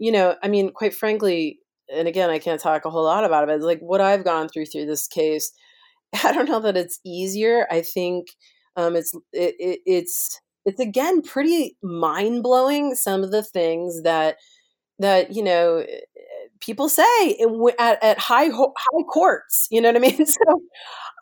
you 0.00 0.10
know, 0.10 0.34
I 0.42 0.48
mean, 0.48 0.72
quite 0.72 0.94
frankly, 0.94 1.60
and 1.92 2.08
again, 2.08 2.30
I 2.30 2.38
can't 2.38 2.60
talk 2.60 2.84
a 2.84 2.90
whole 2.90 3.04
lot 3.04 3.24
about 3.24 3.44
it, 3.44 3.48
but 3.48 3.60
like 3.60 3.80
what 3.80 4.00
I've 4.00 4.24
gone 4.24 4.48
through 4.48 4.66
through 4.66 4.86
this 4.86 5.06
case 5.06 5.52
I 6.24 6.32
don't 6.32 6.48
know 6.48 6.60
that 6.60 6.76
it's 6.76 7.00
easier. 7.04 7.66
I 7.70 7.82
think 7.82 8.28
um, 8.76 8.96
it's 8.96 9.14
it, 9.32 9.54
it, 9.58 9.80
it's 9.86 10.40
it's 10.64 10.80
again 10.80 11.22
pretty 11.22 11.76
mind 11.82 12.42
blowing. 12.42 12.94
Some 12.94 13.22
of 13.24 13.30
the 13.30 13.42
things 13.42 14.02
that 14.02 14.36
that 14.98 15.34
you 15.34 15.42
know 15.42 15.78
eh, 15.78 16.00
people 16.60 16.88
say 16.88 17.36
at, 17.78 18.02
at 18.02 18.18
high 18.18 18.48
high 18.48 19.02
courts. 19.12 19.68
You 19.70 19.80
know 19.80 19.90
what 19.90 19.96
I 19.96 20.00
mean? 20.00 20.26
So, 20.26 20.62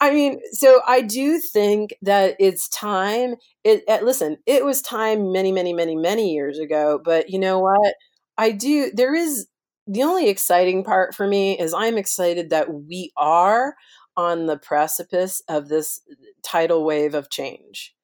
I 0.00 0.10
mean, 0.12 0.40
so 0.52 0.80
I 0.86 1.00
do 1.02 1.38
think 1.38 1.94
that 2.02 2.36
it's 2.40 2.68
time. 2.68 3.36
It, 3.64 3.84
it 3.88 4.02
listen, 4.02 4.38
it 4.46 4.64
was 4.64 4.82
time 4.82 5.32
many, 5.32 5.52
many, 5.52 5.72
many, 5.72 5.96
many 5.96 6.32
years 6.32 6.58
ago. 6.58 7.00
But 7.04 7.30
you 7.30 7.38
know 7.38 7.60
what? 7.60 7.94
I 8.38 8.50
do. 8.52 8.90
There 8.94 9.14
is 9.14 9.46
the 9.86 10.02
only 10.02 10.28
exciting 10.28 10.84
part 10.84 11.14
for 11.14 11.26
me 11.26 11.58
is 11.58 11.74
I'm 11.74 11.98
excited 11.98 12.50
that 12.50 12.72
we 12.72 13.12
are 13.16 13.74
on 14.16 14.46
the 14.46 14.58
precipice 14.58 15.42
of 15.48 15.68
this 15.68 16.00
tidal 16.44 16.84
wave 16.84 17.14
of 17.14 17.30
change. 17.30 17.94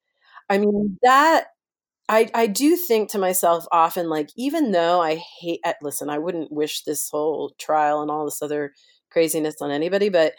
I 0.49 0.57
mean, 0.59 0.99
that 1.03 1.47
I, 2.09 2.29
I 2.33 2.47
do 2.47 2.75
think 2.75 3.09
to 3.11 3.19
myself 3.19 3.65
often, 3.71 4.09
like, 4.09 4.29
even 4.37 4.71
though 4.71 5.01
I 5.01 5.15
hate, 5.41 5.61
eh, 5.65 5.73
listen, 5.81 6.09
I 6.09 6.17
wouldn't 6.19 6.51
wish 6.51 6.83
this 6.83 7.09
whole 7.09 7.53
trial 7.59 8.01
and 8.01 8.11
all 8.11 8.25
this 8.25 8.41
other 8.41 8.73
craziness 9.11 9.61
on 9.61 9.71
anybody, 9.71 10.09
but 10.09 10.33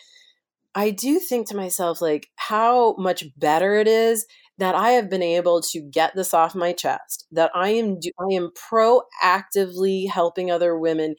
I 0.75 0.91
do 0.91 1.19
think 1.19 1.49
to 1.49 1.57
myself, 1.57 2.01
like, 2.01 2.29
how 2.37 2.95
much 2.99 3.25
better 3.37 3.75
it 3.77 3.89
is 3.89 4.27
that 4.61 4.75
I 4.75 4.91
have 4.91 5.09
been 5.09 5.23
able 5.23 5.63
to 5.63 5.81
get 5.81 6.15
this 6.15 6.35
off 6.35 6.55
my 6.55 6.73
chest, 6.73 7.27
that 7.33 7.51
I 7.55 7.71
am, 7.71 7.99
I 8.19 8.35
am 8.35 8.51
proactively 8.71 10.09
helping 10.09 10.51
other 10.51 10.79
women 10.79 11.17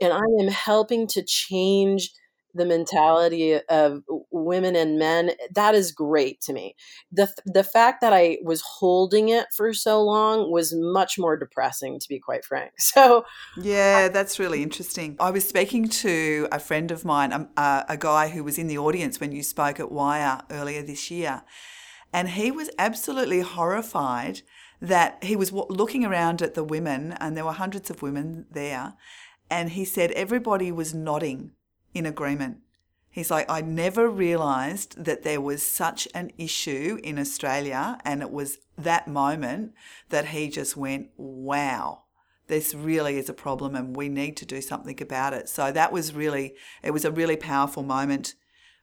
and 0.00 0.12
I 0.12 0.22
am 0.40 0.48
helping 0.48 1.08
to 1.08 1.22
change 1.24 2.10
the 2.56 2.64
mentality 2.64 3.58
of 3.68 4.02
women 4.30 4.76
and 4.76 4.96
men 4.96 5.32
that 5.56 5.74
is 5.74 5.90
great 5.90 6.40
to 6.42 6.52
me. 6.52 6.76
The 7.10 7.28
the 7.44 7.64
fact 7.64 8.00
that 8.00 8.12
i 8.12 8.38
was 8.44 8.62
holding 8.78 9.28
it 9.28 9.46
for 9.56 9.72
so 9.72 10.00
long 10.00 10.52
was 10.52 10.72
much 10.72 11.18
more 11.18 11.36
depressing 11.36 11.98
to 11.98 12.08
be 12.08 12.20
quite 12.20 12.44
frank. 12.44 12.70
So 12.78 13.24
yeah 13.56 14.08
that's 14.08 14.38
really 14.38 14.62
interesting. 14.62 15.16
I 15.18 15.32
was 15.32 15.48
speaking 15.48 15.88
to 15.88 16.46
a 16.52 16.60
friend 16.60 16.92
of 16.92 17.04
mine 17.04 17.32
a, 17.32 17.36
um, 17.36 17.48
uh, 17.56 17.82
a 17.88 17.96
guy 17.96 18.28
who 18.28 18.44
was 18.44 18.56
in 18.56 18.68
the 18.68 18.78
audience 18.78 19.18
when 19.18 19.32
you 19.32 19.42
spoke 19.42 19.80
at 19.80 19.90
wire 19.90 20.42
earlier 20.48 20.82
this 20.82 21.10
year 21.10 21.42
and 22.14 22.30
he 22.30 22.50
was 22.50 22.70
absolutely 22.78 23.40
horrified 23.40 24.40
that 24.80 25.22
he 25.22 25.36
was 25.36 25.52
looking 25.52 26.04
around 26.04 26.40
at 26.40 26.54
the 26.54 26.64
women 26.64 27.12
and 27.20 27.36
there 27.36 27.44
were 27.44 27.52
hundreds 27.52 27.90
of 27.90 28.00
women 28.02 28.46
there 28.50 28.94
and 29.50 29.70
he 29.70 29.84
said 29.84 30.10
everybody 30.12 30.72
was 30.72 30.94
nodding 30.94 31.52
in 31.92 32.06
agreement. 32.06 32.58
He's 33.10 33.30
like, 33.30 33.48
I 33.48 33.60
never 33.60 34.08
realised 34.08 35.04
that 35.04 35.22
there 35.22 35.40
was 35.40 35.64
such 35.64 36.08
an 36.14 36.32
issue 36.36 36.98
in 37.04 37.16
Australia, 37.16 37.96
and 38.04 38.22
it 38.22 38.32
was 38.32 38.58
that 38.76 39.06
moment 39.06 39.72
that 40.08 40.26
he 40.26 40.48
just 40.48 40.76
went, 40.76 41.10
wow, 41.16 42.02
this 42.48 42.74
really 42.74 43.16
is 43.16 43.28
a 43.28 43.32
problem, 43.32 43.76
and 43.76 43.94
we 43.94 44.08
need 44.08 44.36
to 44.38 44.44
do 44.44 44.60
something 44.60 45.00
about 45.00 45.32
it. 45.32 45.48
So 45.48 45.70
that 45.70 45.92
was 45.92 46.12
really, 46.12 46.54
it 46.82 46.90
was 46.90 47.04
a 47.04 47.12
really 47.12 47.36
powerful 47.36 47.84
moment 47.84 48.34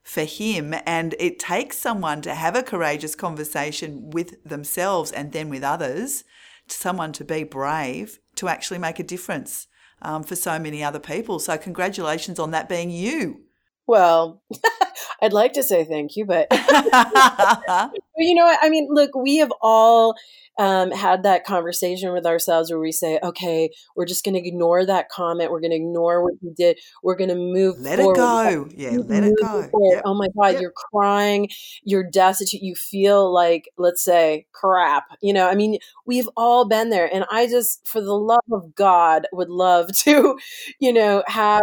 for 0.04 0.24
him. 0.24 0.76
And 0.86 1.16
it 1.20 1.40
takes 1.40 1.78
someone 1.78 2.22
to 2.24 2.34
have 2.34 2.56
a 2.56 2.64
courageous 2.64 3.16
conversation 3.16 4.10
with 4.10 4.44
themselves 4.44 5.12
and 5.12 5.32
then 5.32 5.50
with 5.50 5.64
others, 5.64 6.24
someone 6.68 7.12
to 7.14 7.24
be 7.24 7.44
brave 7.44 8.20
to 8.36 8.48
actually 8.48 8.80
make 8.80 9.00
a 9.00 9.04
difference 9.04 9.68
um, 10.02 10.24
for 10.24 10.36
so 10.36 10.58
many 10.58 10.84
other 10.84 11.00
people. 11.00 11.40
So, 11.40 11.58
congratulations 11.58 12.40
on 12.40 12.52
that 12.52 12.70
being 12.70 12.90
you. 12.90 13.42
Well, 13.88 14.42
I'd 15.22 15.34
like 15.34 15.54
to 15.54 15.64
say 15.64 15.84
thank 15.84 16.16
you, 16.16 16.26
but 16.26 16.50
you 16.50 18.36
know 18.36 18.46
what? 18.46 18.60
I 18.62 18.70
mean, 18.70 18.88
look, 18.92 19.16
we 19.16 19.38
have 19.38 19.52
all 19.62 20.16
um, 20.58 20.92
had 20.92 21.24
that 21.24 21.46
conversation 21.46 22.14
with 22.14 22.26
ourselves 22.26 22.70
where 22.70 22.80
we 22.80 22.92
say, 22.92 23.20
okay, 23.24 23.70
we're 23.96 24.06
just 24.06 24.24
going 24.24 24.36
to 24.36 24.48
ignore 24.48 24.86
that 24.86 25.10
comment. 25.10 25.52
We're 25.52 25.62
going 25.62 25.72
to 25.72 25.78
ignore 25.78 26.24
what 26.24 26.34
he 26.42 26.52
did. 26.52 26.80
We're 27.04 27.16
going 27.16 27.30
to 27.30 27.36
move 27.36 27.80
Let 27.80 28.00
forward. 28.00 28.14
it 28.14 28.18
go. 28.18 28.70
Yeah, 28.76 28.90
let 29.06 29.24
it 29.24 29.34
go. 29.42 29.70
Yep. 29.74 30.02
Oh 30.06 30.14
my 30.14 30.28
God, 30.38 30.54
yep. 30.54 30.62
you're 30.62 30.74
crying. 30.92 31.50
You're 31.84 32.10
destitute. 32.10 32.62
You 32.62 32.76
feel 32.76 33.34
like, 33.34 33.70
let's 33.78 34.04
say, 34.04 34.46
crap. 34.52 35.06
You 35.22 35.34
know, 35.34 35.48
I 35.48 35.56
mean, 35.56 35.80
we've 36.06 36.30
all 36.36 36.66
been 36.66 36.90
there. 36.90 37.10
And 37.12 37.26
I 37.32 37.48
just, 37.48 37.88
for 37.88 38.02
the 38.02 38.14
love 38.14 38.40
of 38.52 38.76
God, 38.76 39.28
would 39.32 39.50
love 39.50 39.92
to, 40.04 40.38
you 40.80 40.94
know, 40.94 41.24
have 41.28 41.62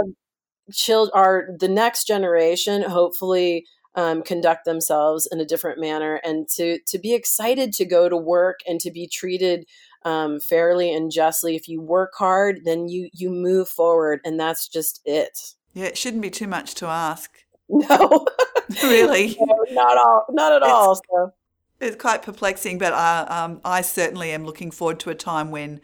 children 0.73 1.11
are 1.15 1.49
the 1.59 1.69
next 1.69 2.07
generation 2.07 2.83
hopefully 2.83 3.67
um, 3.95 4.23
conduct 4.23 4.65
themselves 4.65 5.27
in 5.31 5.41
a 5.41 5.45
different 5.45 5.81
manner 5.81 6.21
and 6.25 6.49
to 6.51 6.79
to 6.87 6.99
be 6.99 7.15
excited 7.15 7.73
to 7.75 7.85
go 7.85 8.09
to 8.09 8.17
work 8.17 8.61
and 8.67 8.81
to 8.81 8.91
be 8.91 9.07
treated 9.07 9.67
um, 10.05 10.39
fairly 10.39 10.95
and 10.95 11.11
justly. 11.11 11.57
If 11.57 11.69
you 11.69 11.81
work 11.81 12.13
hard 12.17 12.61
then 12.65 12.89
you 12.89 13.09
you 13.13 13.31
move 13.31 13.69
forward 13.69 14.21
and 14.25 14.39
that's 14.39 14.69
just 14.69 15.01
it. 15.05 15.55
Yeah 15.75 15.87
it 15.87 15.99
shouldn't 15.99 16.23
be 16.23 16.31
too 16.31 16.47
much 16.47 16.75
to 16.77 16.87
ask. 16.87 17.31
No. 17.71 18.27
Really? 18.83 19.35
No, 19.41 19.65
not 19.71 19.97
all 19.97 20.27
not 20.29 20.53
at 20.53 20.61
it's, 20.63 20.71
all 20.71 20.95
so. 20.95 21.33
it's 21.81 21.97
quite 21.97 22.21
perplexing 22.23 22.77
but 22.77 22.93
I, 22.93 23.21
uh, 23.21 23.45
um, 23.45 23.61
I 23.65 23.81
certainly 23.81 24.31
am 24.31 24.45
looking 24.45 24.71
forward 24.71 25.01
to 25.01 25.11
a 25.11 25.15
time 25.15 25.51
when 25.51 25.81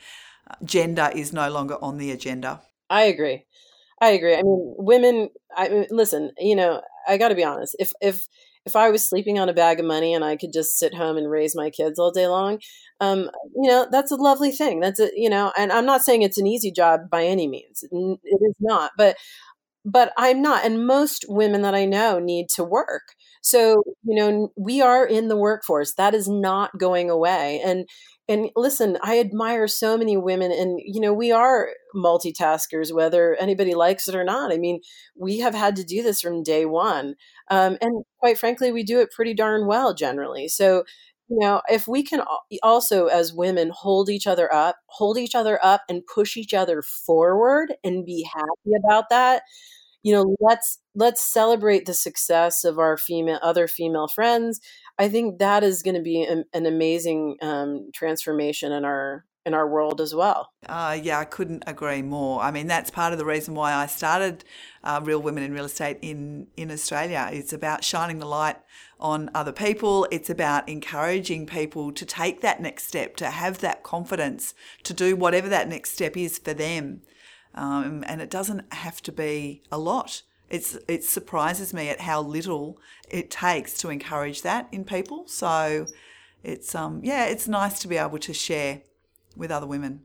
uh, 0.51 0.57
gender 0.62 1.11
is 1.14 1.33
no 1.33 1.51
longer 1.51 1.79
on 1.81 1.97
the 1.97 2.11
agenda. 2.11 2.61
I 2.90 3.05
agree 3.05 3.47
I 4.00 4.11
agree. 4.11 4.35
I 4.35 4.42
mean, 4.42 4.74
women. 4.78 5.28
I 5.57 5.68
mean, 5.68 5.87
listen. 5.90 6.33
You 6.38 6.57
know, 6.57 6.83
I 7.09 7.16
got 7.18 7.28
to 7.28 7.35
be 7.35 7.44
honest. 7.44 7.76
If 7.78 7.92
if 8.00 8.26
if 8.66 8.76
I 8.76 8.90
was 8.90 9.07
sleeping 9.09 9.38
on 9.38 9.48
a 9.48 9.54
bag 9.54 9.78
of 9.78 9.87
money 9.87 10.14
and 10.14 10.24
I 10.24 10.37
could 10.37 10.52
just 10.52 10.78
sit 10.78 10.94
home 10.94 11.16
and 11.16 11.30
raise 11.30 11.54
my 11.54 11.70
kids 11.70 11.98
all 11.98 12.11
day 12.11 12.26
long, 12.26 12.59
um, 13.00 13.30
you 13.54 13.68
know, 13.70 13.87
that's 13.90 14.11
a 14.11 14.16
lovely 14.16 14.50
thing. 14.52 14.80
That's 14.80 15.00
a 15.00 15.11
you 15.14 15.30
know, 15.30 15.52
and 15.57 15.72
I'm 15.72 15.87
not 15.87 16.02
saying 16.02 16.22
it's 16.22 16.38
an 16.38 16.46
easy 16.46 16.72
job 16.72 17.11
by 17.11 17.24
any 17.24 17.46
means. 17.48 17.85
It 17.90 18.40
is 18.42 18.54
not, 18.61 18.92
but 18.96 19.16
but 19.85 20.12
I'm 20.16 20.42
not. 20.42 20.64
And 20.64 20.87
most 20.87 21.26
women 21.28 21.62
that 21.62 21.74
I 21.74 21.85
know 21.85 22.18
need 22.18 22.48
to 22.57 22.64
work. 22.64 23.02
So, 23.44 23.83
you 24.04 24.14
know, 24.16 24.52
we 24.57 24.80
are 24.80 25.07
in 25.07 25.28
the 25.28 25.37
workforce. 25.37 25.92
That 25.94 26.14
is 26.14 26.26
not 26.28 26.78
going 26.78 27.11
away. 27.11 27.61
And 27.64 27.87
and 28.26 28.48
listen, 28.57 28.96
I 29.02 29.20
admire 29.20 29.68
so 29.68 29.98
many 29.98 30.16
women 30.16 30.50
and 30.50 30.80
you 30.83 30.98
know, 30.98 31.12
we 31.12 31.30
are 31.30 31.68
multitaskers 31.94 32.90
whether 32.90 33.35
anybody 33.37 33.74
likes 33.74 34.09
it 34.09 34.14
or 34.14 34.24
not. 34.24 34.50
I 34.50 34.57
mean, 34.57 34.80
we 35.14 35.40
have 35.40 35.54
had 35.54 35.76
to 35.76 35.85
do 35.85 36.02
this 36.02 36.22
from 36.22 36.42
day 36.42 36.64
1. 36.64 37.14
Um, 37.50 37.76
and 37.83 38.04
quite 38.18 38.38
frankly, 38.38 38.72
we 38.72 38.83
do 38.83 39.00
it 39.00 39.12
pretty 39.12 39.35
darn 39.35 39.66
well 39.66 39.92
generally. 39.92 40.48
So, 40.48 40.85
you 41.28 41.38
know, 41.38 41.61
if 41.68 41.87
we 41.87 42.02
can 42.02 42.22
also 42.62 43.07
as 43.09 43.35
women 43.35 43.70
hold 43.74 44.09
each 44.09 44.26
other 44.26 44.52
up, 44.52 44.76
hold 44.87 45.18
each 45.18 45.35
other 45.35 45.59
up 45.62 45.83
and 45.90 46.02
push 46.14 46.37
each 46.38 46.54
other 46.54 46.80
forward 46.83 47.74
and 47.85 48.07
be 48.07 48.26
happy 48.33 48.72
about 48.83 49.11
that, 49.11 49.42
you 50.04 50.12
know 50.12 50.36
let's 50.38 50.78
let's 50.94 51.20
celebrate 51.20 51.86
the 51.86 51.94
success 51.94 52.62
of 52.62 52.78
our 52.78 52.96
female 52.96 53.40
other 53.42 53.66
female 53.66 54.06
friends 54.06 54.60
I 54.98 55.08
think 55.08 55.38
that 55.38 55.64
is 55.64 55.82
going 55.82 55.96
to 55.96 56.02
be 56.02 56.22
an, 56.22 56.44
an 56.52 56.66
amazing 56.66 57.36
um, 57.42 57.90
transformation 57.92 58.72
in 58.72 58.84
our 58.84 59.24
in 59.46 59.52
our 59.52 59.68
world 59.68 60.00
as 60.00 60.14
well. 60.14 60.48
Uh, 60.66 60.98
yeah, 61.02 61.18
I 61.18 61.26
couldn't 61.26 61.64
agree 61.66 62.00
more. 62.00 62.40
I 62.40 62.50
mean, 62.50 62.66
that's 62.66 62.90
part 62.90 63.12
of 63.12 63.18
the 63.18 63.26
reason 63.26 63.54
why 63.54 63.74
I 63.74 63.84
started 63.84 64.42
uh, 64.82 65.00
Real 65.04 65.20
Women 65.20 65.42
in 65.42 65.52
Real 65.52 65.66
Estate 65.66 65.98
in, 66.00 66.46
in 66.56 66.70
Australia. 66.70 67.28
It's 67.30 67.52
about 67.52 67.84
shining 67.84 68.20
the 68.20 68.26
light 68.26 68.56
on 68.98 69.30
other 69.34 69.52
people. 69.52 70.08
It's 70.10 70.30
about 70.30 70.66
encouraging 70.66 71.46
people 71.46 71.92
to 71.92 72.06
take 72.06 72.40
that 72.40 72.62
next 72.62 72.86
step, 72.86 73.16
to 73.16 73.26
have 73.26 73.58
that 73.58 73.82
confidence, 73.82 74.54
to 74.84 74.94
do 74.94 75.14
whatever 75.14 75.50
that 75.50 75.68
next 75.68 75.90
step 75.90 76.16
is 76.16 76.38
for 76.38 76.54
them. 76.54 77.02
Um, 77.54 78.04
and 78.06 78.20
it 78.20 78.30
doesn't 78.30 78.72
have 78.72 79.00
to 79.02 79.12
be 79.12 79.62
a 79.70 79.78
lot. 79.78 80.22
It's, 80.50 80.76
it 80.88 81.04
surprises 81.04 81.72
me 81.72 81.88
at 81.88 82.00
how 82.00 82.20
little 82.20 82.78
it 83.08 83.30
takes 83.30 83.78
to 83.78 83.90
encourage 83.90 84.42
that 84.42 84.68
in 84.72 84.84
people. 84.84 85.26
So 85.26 85.86
it's 86.44 86.74
um, 86.74 87.00
yeah, 87.02 87.24
it's 87.24 87.48
nice 87.48 87.78
to 87.80 87.88
be 87.88 87.96
able 87.96 88.18
to 88.18 88.34
share 88.34 88.82
with 89.36 89.50
other 89.50 89.66
women. 89.66 90.02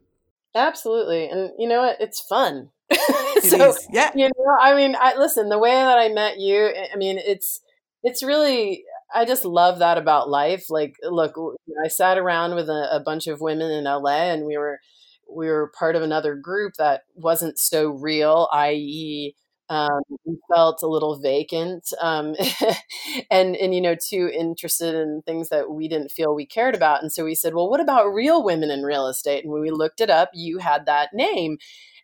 Absolutely. 0.55 1.29
And 1.29 1.51
you 1.59 1.67
know 1.67 1.81
what? 1.81 1.97
It's 1.99 2.21
fun. 2.21 2.69
so, 3.41 3.75
yeah. 3.91 4.12
You 4.15 4.25
know, 4.25 4.57
I 4.59 4.75
mean, 4.75 4.95
I 4.99 5.15
listen, 5.17 5.49
the 5.49 5.59
way 5.59 5.71
that 5.71 5.99
I 5.99 6.09
met 6.09 6.39
you, 6.39 6.73
I 6.91 6.95
mean, 6.97 7.19
it's 7.19 7.62
it's 8.03 8.23
really 8.23 8.83
I 9.13 9.25
just 9.25 9.45
love 9.45 9.79
that 9.79 9.97
about 9.97 10.29
life. 10.29 10.69
Like, 10.69 10.95
look, 11.03 11.35
I 11.83 11.88
sat 11.88 12.17
around 12.17 12.55
with 12.55 12.69
a, 12.69 12.95
a 12.95 12.99
bunch 12.99 13.27
of 13.27 13.41
women 13.41 13.69
in 13.69 13.83
LA 13.83 14.31
and 14.31 14.45
we 14.45 14.57
were 14.57 14.79
we 15.34 15.48
were 15.48 15.72
part 15.78 15.96
of 15.96 16.02
another 16.02 16.36
group 16.36 16.74
that 16.78 17.04
wasn't 17.15 17.60
so 17.60 17.89
real, 17.89 18.50
i.e., 18.54 19.36
um, 19.70 20.02
we 20.26 20.38
felt 20.52 20.82
a 20.82 20.88
little 20.88 21.20
vacant 21.20 21.94
um, 22.02 22.36
and 23.32 23.56
and 23.56 23.76
you 23.76 23.82
know 23.82 23.96
too 23.96 24.32
interested 24.34 24.96
in 24.96 25.22
things 25.26 25.50
that 25.50 25.70
we 25.70 25.88
didn't 25.88 26.10
feel 26.12 26.34
we 26.34 26.46
cared 26.46 26.74
about 26.74 27.04
and 27.04 27.12
so 27.12 27.24
we 27.24 27.36
said 27.36 27.54
well 27.54 27.70
what 27.70 27.80
about 27.80 28.08
real 28.08 28.44
women 28.44 28.72
in 28.72 28.82
real 28.84 29.08
estate? 29.08 29.44
And 29.44 29.54
when 29.54 29.62
we 29.62 29.70
looked 29.72 30.02
it 30.02 30.10
up 30.10 30.32
you 30.34 30.58
had 30.58 30.86
that 30.88 31.10
name. 31.13 31.58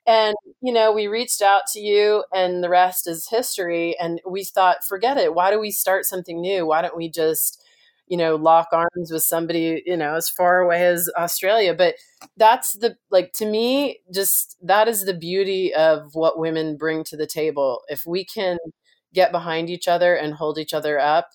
And 0.08 0.36
you 0.62 0.74
know 0.74 0.92
we 0.94 1.08
reached 1.08 1.42
out 1.42 1.64
to 1.74 1.80
you 1.80 2.24
and 2.34 2.64
the 2.64 2.70
rest 2.70 3.08
is 3.08 3.30
history 3.30 3.96
and 4.00 4.22
we 4.30 4.44
thought 4.44 4.84
forget 4.88 5.18
it. 5.18 5.34
Why 5.36 5.52
do 5.52 5.60
we 5.60 5.72
start 5.72 6.06
something 6.06 6.42
new? 6.42 6.66
Why 6.68 6.82
don't 6.84 6.98
we 6.98 7.10
just 7.10 7.64
you 8.08 8.18
know 8.18 8.36
lock 8.36 8.68
arms 8.72 9.12
with 9.12 9.24
somebody 9.24 9.82
you 9.86 9.98
know 9.98 10.16
as 10.16 10.30
far 10.30 10.60
away 10.60 10.86
as 10.86 11.10
australia. 11.18 11.74
But 11.74 11.96
that's 12.38 12.74
the 12.74 12.96
like 13.12 13.34
to 13.34 13.46
me 13.46 14.00
just 14.14 14.58
that 14.62 14.88
is 14.88 15.06
the 15.06 15.14
beauty 15.14 15.74
of 15.74 16.10
what 16.14 16.40
women 16.40 16.78
bring 16.78 17.04
to 17.06 17.18
the 17.18 17.28
table. 17.28 17.82
If 17.88 18.06
we 18.06 18.26
can 18.26 18.58
get 19.14 19.32
behind 19.32 19.70
each 19.70 19.88
other 19.88 20.16
and 20.16 20.34
hold 20.34 20.58
each 20.58 20.74
other 20.74 21.00
up 21.00 21.30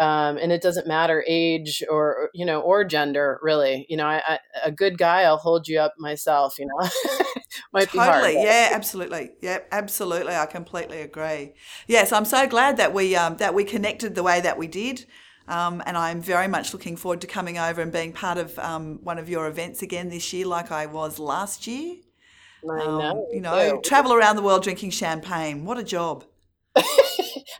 um, 0.00 0.38
and 0.38 0.50
it 0.50 0.62
doesn't 0.62 0.86
matter 0.86 1.24
age 1.28 1.82
or 1.90 2.30
you 2.34 2.44
know 2.44 2.60
or 2.60 2.84
gender 2.84 3.38
really. 3.42 3.86
You 3.88 3.96
know 3.96 4.06
I, 4.06 4.22
I, 4.26 4.38
a 4.64 4.72
good 4.72 4.98
guy 4.98 5.22
i'll 5.22 5.36
hold 5.36 5.68
you 5.68 5.78
up 5.78 5.94
myself 5.98 6.58
you 6.58 6.66
know. 6.66 6.88
Might 7.72 7.90
totally. 7.90 8.32
be 8.32 8.36
hard 8.36 8.46
yeah 8.46 8.68
absolutely. 8.72 9.30
Yeah 9.40 9.58
absolutely. 9.70 10.34
I 10.34 10.46
completely 10.46 11.00
agree. 11.00 11.54
Yes 11.86 12.12
i'm 12.12 12.24
so 12.24 12.46
glad 12.46 12.76
that 12.78 12.94
we 12.94 13.14
um, 13.16 13.36
that 13.36 13.54
we 13.54 13.64
connected 13.64 14.14
the 14.14 14.22
way 14.22 14.40
that 14.40 14.58
we 14.58 14.66
did 14.66 15.06
um, 15.48 15.82
and 15.86 15.96
I'm 15.96 16.20
very 16.20 16.48
much 16.48 16.72
looking 16.72 16.96
forward 16.96 17.20
to 17.22 17.26
coming 17.26 17.58
over 17.58 17.80
and 17.80 17.92
being 17.92 18.12
part 18.12 18.38
of 18.38 18.58
um, 18.58 19.00
one 19.02 19.18
of 19.18 19.28
your 19.28 19.46
events 19.46 19.82
again 19.82 20.08
this 20.08 20.32
year, 20.32 20.46
like 20.46 20.70
I 20.70 20.86
was 20.86 21.18
last 21.18 21.66
year. 21.66 21.96
I 22.64 22.76
know. 22.78 23.00
Um, 23.00 23.26
you 23.32 23.40
know, 23.40 23.80
travel 23.80 24.12
around 24.12 24.36
the 24.36 24.42
world 24.42 24.62
drinking 24.62 24.90
champagne. 24.90 25.64
What 25.64 25.78
a 25.78 25.82
job. 25.82 26.24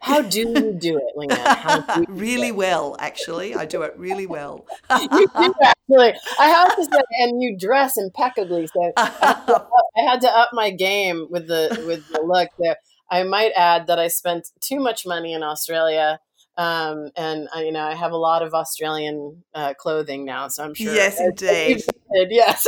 How 0.01 0.23
do 0.23 0.41
you 0.41 0.73
do 0.73 0.99
it, 0.99 2.09
really 2.09 2.51
well, 2.51 2.97
actually. 2.99 3.55
I 3.55 3.67
do 3.67 3.83
it 3.83 3.95
really 3.97 4.27
well. 4.27 4.67
you 4.91 5.09
do 5.09 5.55
actually. 5.63 6.15
I 6.41 6.49
have 6.49 6.77
to 6.77 6.85
say, 6.85 7.01
and 7.21 7.43
you 7.43 7.57
dress 7.57 7.99
impeccably. 7.99 8.67
So 8.69 8.93
I 8.97 9.75
had 9.97 10.21
to 10.23 10.31
up 10.31 10.51
my 10.53 10.71
game 10.71 11.27
with 11.31 11.47
the 11.47 11.85
with 11.87 12.09
the 12.11 12.23
look 12.23 12.49
there. 12.59 12.77
I 13.11 13.23
might 13.25 13.53
add 13.55 13.87
that 13.89 13.99
I 13.99 14.09
spent 14.09 14.49
too 14.61 14.81
much 14.81 15.07
money 15.07 15.35
in 15.35 15.43
Australia 15.43 16.19
um, 16.57 17.11
and 17.17 17.49
I, 17.55 17.65
you 17.65 17.73
know, 17.73 17.85
I 17.85 17.95
have 17.95 18.13
a 18.13 18.17
lot 18.17 18.43
of 18.43 18.55
Australian 18.55 19.43
uh, 19.55 19.75
clothing 19.75 20.25
now, 20.25 20.49
so 20.49 20.65
I'm 20.65 20.75
sure. 20.75 20.95
Yes, 20.95 21.19
indeed. 21.21 21.83
Yes. 22.31 22.67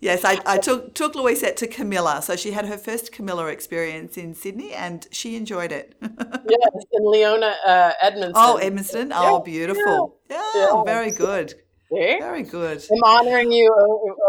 yes, 0.00 0.24
I, 0.24 0.38
I 0.44 0.58
took 0.62 0.94
took 0.94 1.14
Louisette 1.14 1.56
to 1.56 1.66
Camilla, 1.66 2.20
so 2.22 2.36
she 2.36 2.50
had 2.52 2.66
her 2.66 2.76
first 2.76 3.12
Camilla 3.12 3.46
experience 3.46 4.16
in 4.18 4.34
Sydney, 4.34 4.72
and 4.72 5.06
she 5.10 5.36
enjoyed 5.36 5.72
it. 5.72 5.94
yes, 6.02 6.84
in 6.92 7.10
Leona, 7.10 7.54
uh, 7.64 7.92
Edmondson. 8.00 8.34
Oh, 8.36 8.56
Edmondson. 8.56 9.12
Oh, 9.14 9.40
beautiful. 9.40 10.16
Yeah, 10.28 10.50
yeah. 10.54 10.82
very 10.84 11.10
good. 11.10 11.54
See? 11.90 12.18
Very 12.18 12.42
good. 12.42 12.84
I'm 12.92 13.02
honoring 13.02 13.50
you 13.50 13.74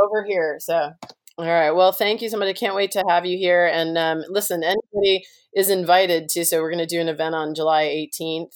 over 0.05 0.23
here. 0.23 0.57
So, 0.61 0.91
all 1.39 1.45
right. 1.45 1.71
Well, 1.71 1.93
thank 1.93 2.21
you 2.21 2.29
so 2.29 2.37
much. 2.37 2.49
I 2.49 2.53
can't 2.53 2.75
wait 2.75 2.91
to 2.91 3.03
have 3.07 3.25
you 3.25 3.37
here. 3.37 3.65
And 3.65 3.97
um, 3.97 4.23
listen, 4.27 4.61
anybody 4.61 5.23
is 5.55 5.69
invited 5.69 6.27
to. 6.29 6.43
So 6.43 6.61
we're 6.61 6.69
going 6.69 6.85
to 6.85 6.95
do 6.95 6.99
an 6.99 7.07
event 7.07 7.33
on 7.33 7.55
July 7.55 7.85
18th, 7.85 8.51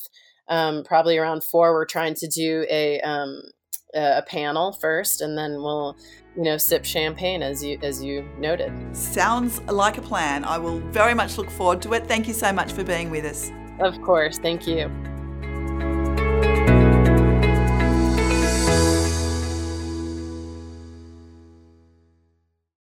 um, 0.49 0.83
probably 0.83 1.17
around 1.17 1.45
four. 1.45 1.71
We're 1.71 1.85
trying 1.85 2.15
to 2.15 2.27
do 2.27 2.65
a 2.69 2.99
um, 2.99 3.41
a 3.95 4.23
panel 4.27 4.73
first, 4.73 5.21
and 5.21 5.37
then 5.37 5.53
we'll 5.53 5.95
you 6.35 6.43
know 6.43 6.57
sip 6.57 6.83
champagne 6.83 7.41
as 7.41 7.63
you 7.63 7.79
as 7.81 8.03
you 8.03 8.27
noted. 8.37 8.73
Sounds 8.93 9.61
like 9.61 9.97
a 9.97 10.01
plan. 10.01 10.43
I 10.43 10.57
will 10.57 10.79
very 10.91 11.13
much 11.13 11.37
look 11.37 11.49
forward 11.49 11.81
to 11.83 11.93
it. 11.93 12.05
Thank 12.05 12.27
you 12.27 12.33
so 12.33 12.51
much 12.51 12.73
for 12.73 12.83
being 12.83 13.09
with 13.09 13.23
us. 13.23 13.49
Of 13.79 14.01
course. 14.01 14.39
Thank 14.39 14.67
you. 14.67 14.91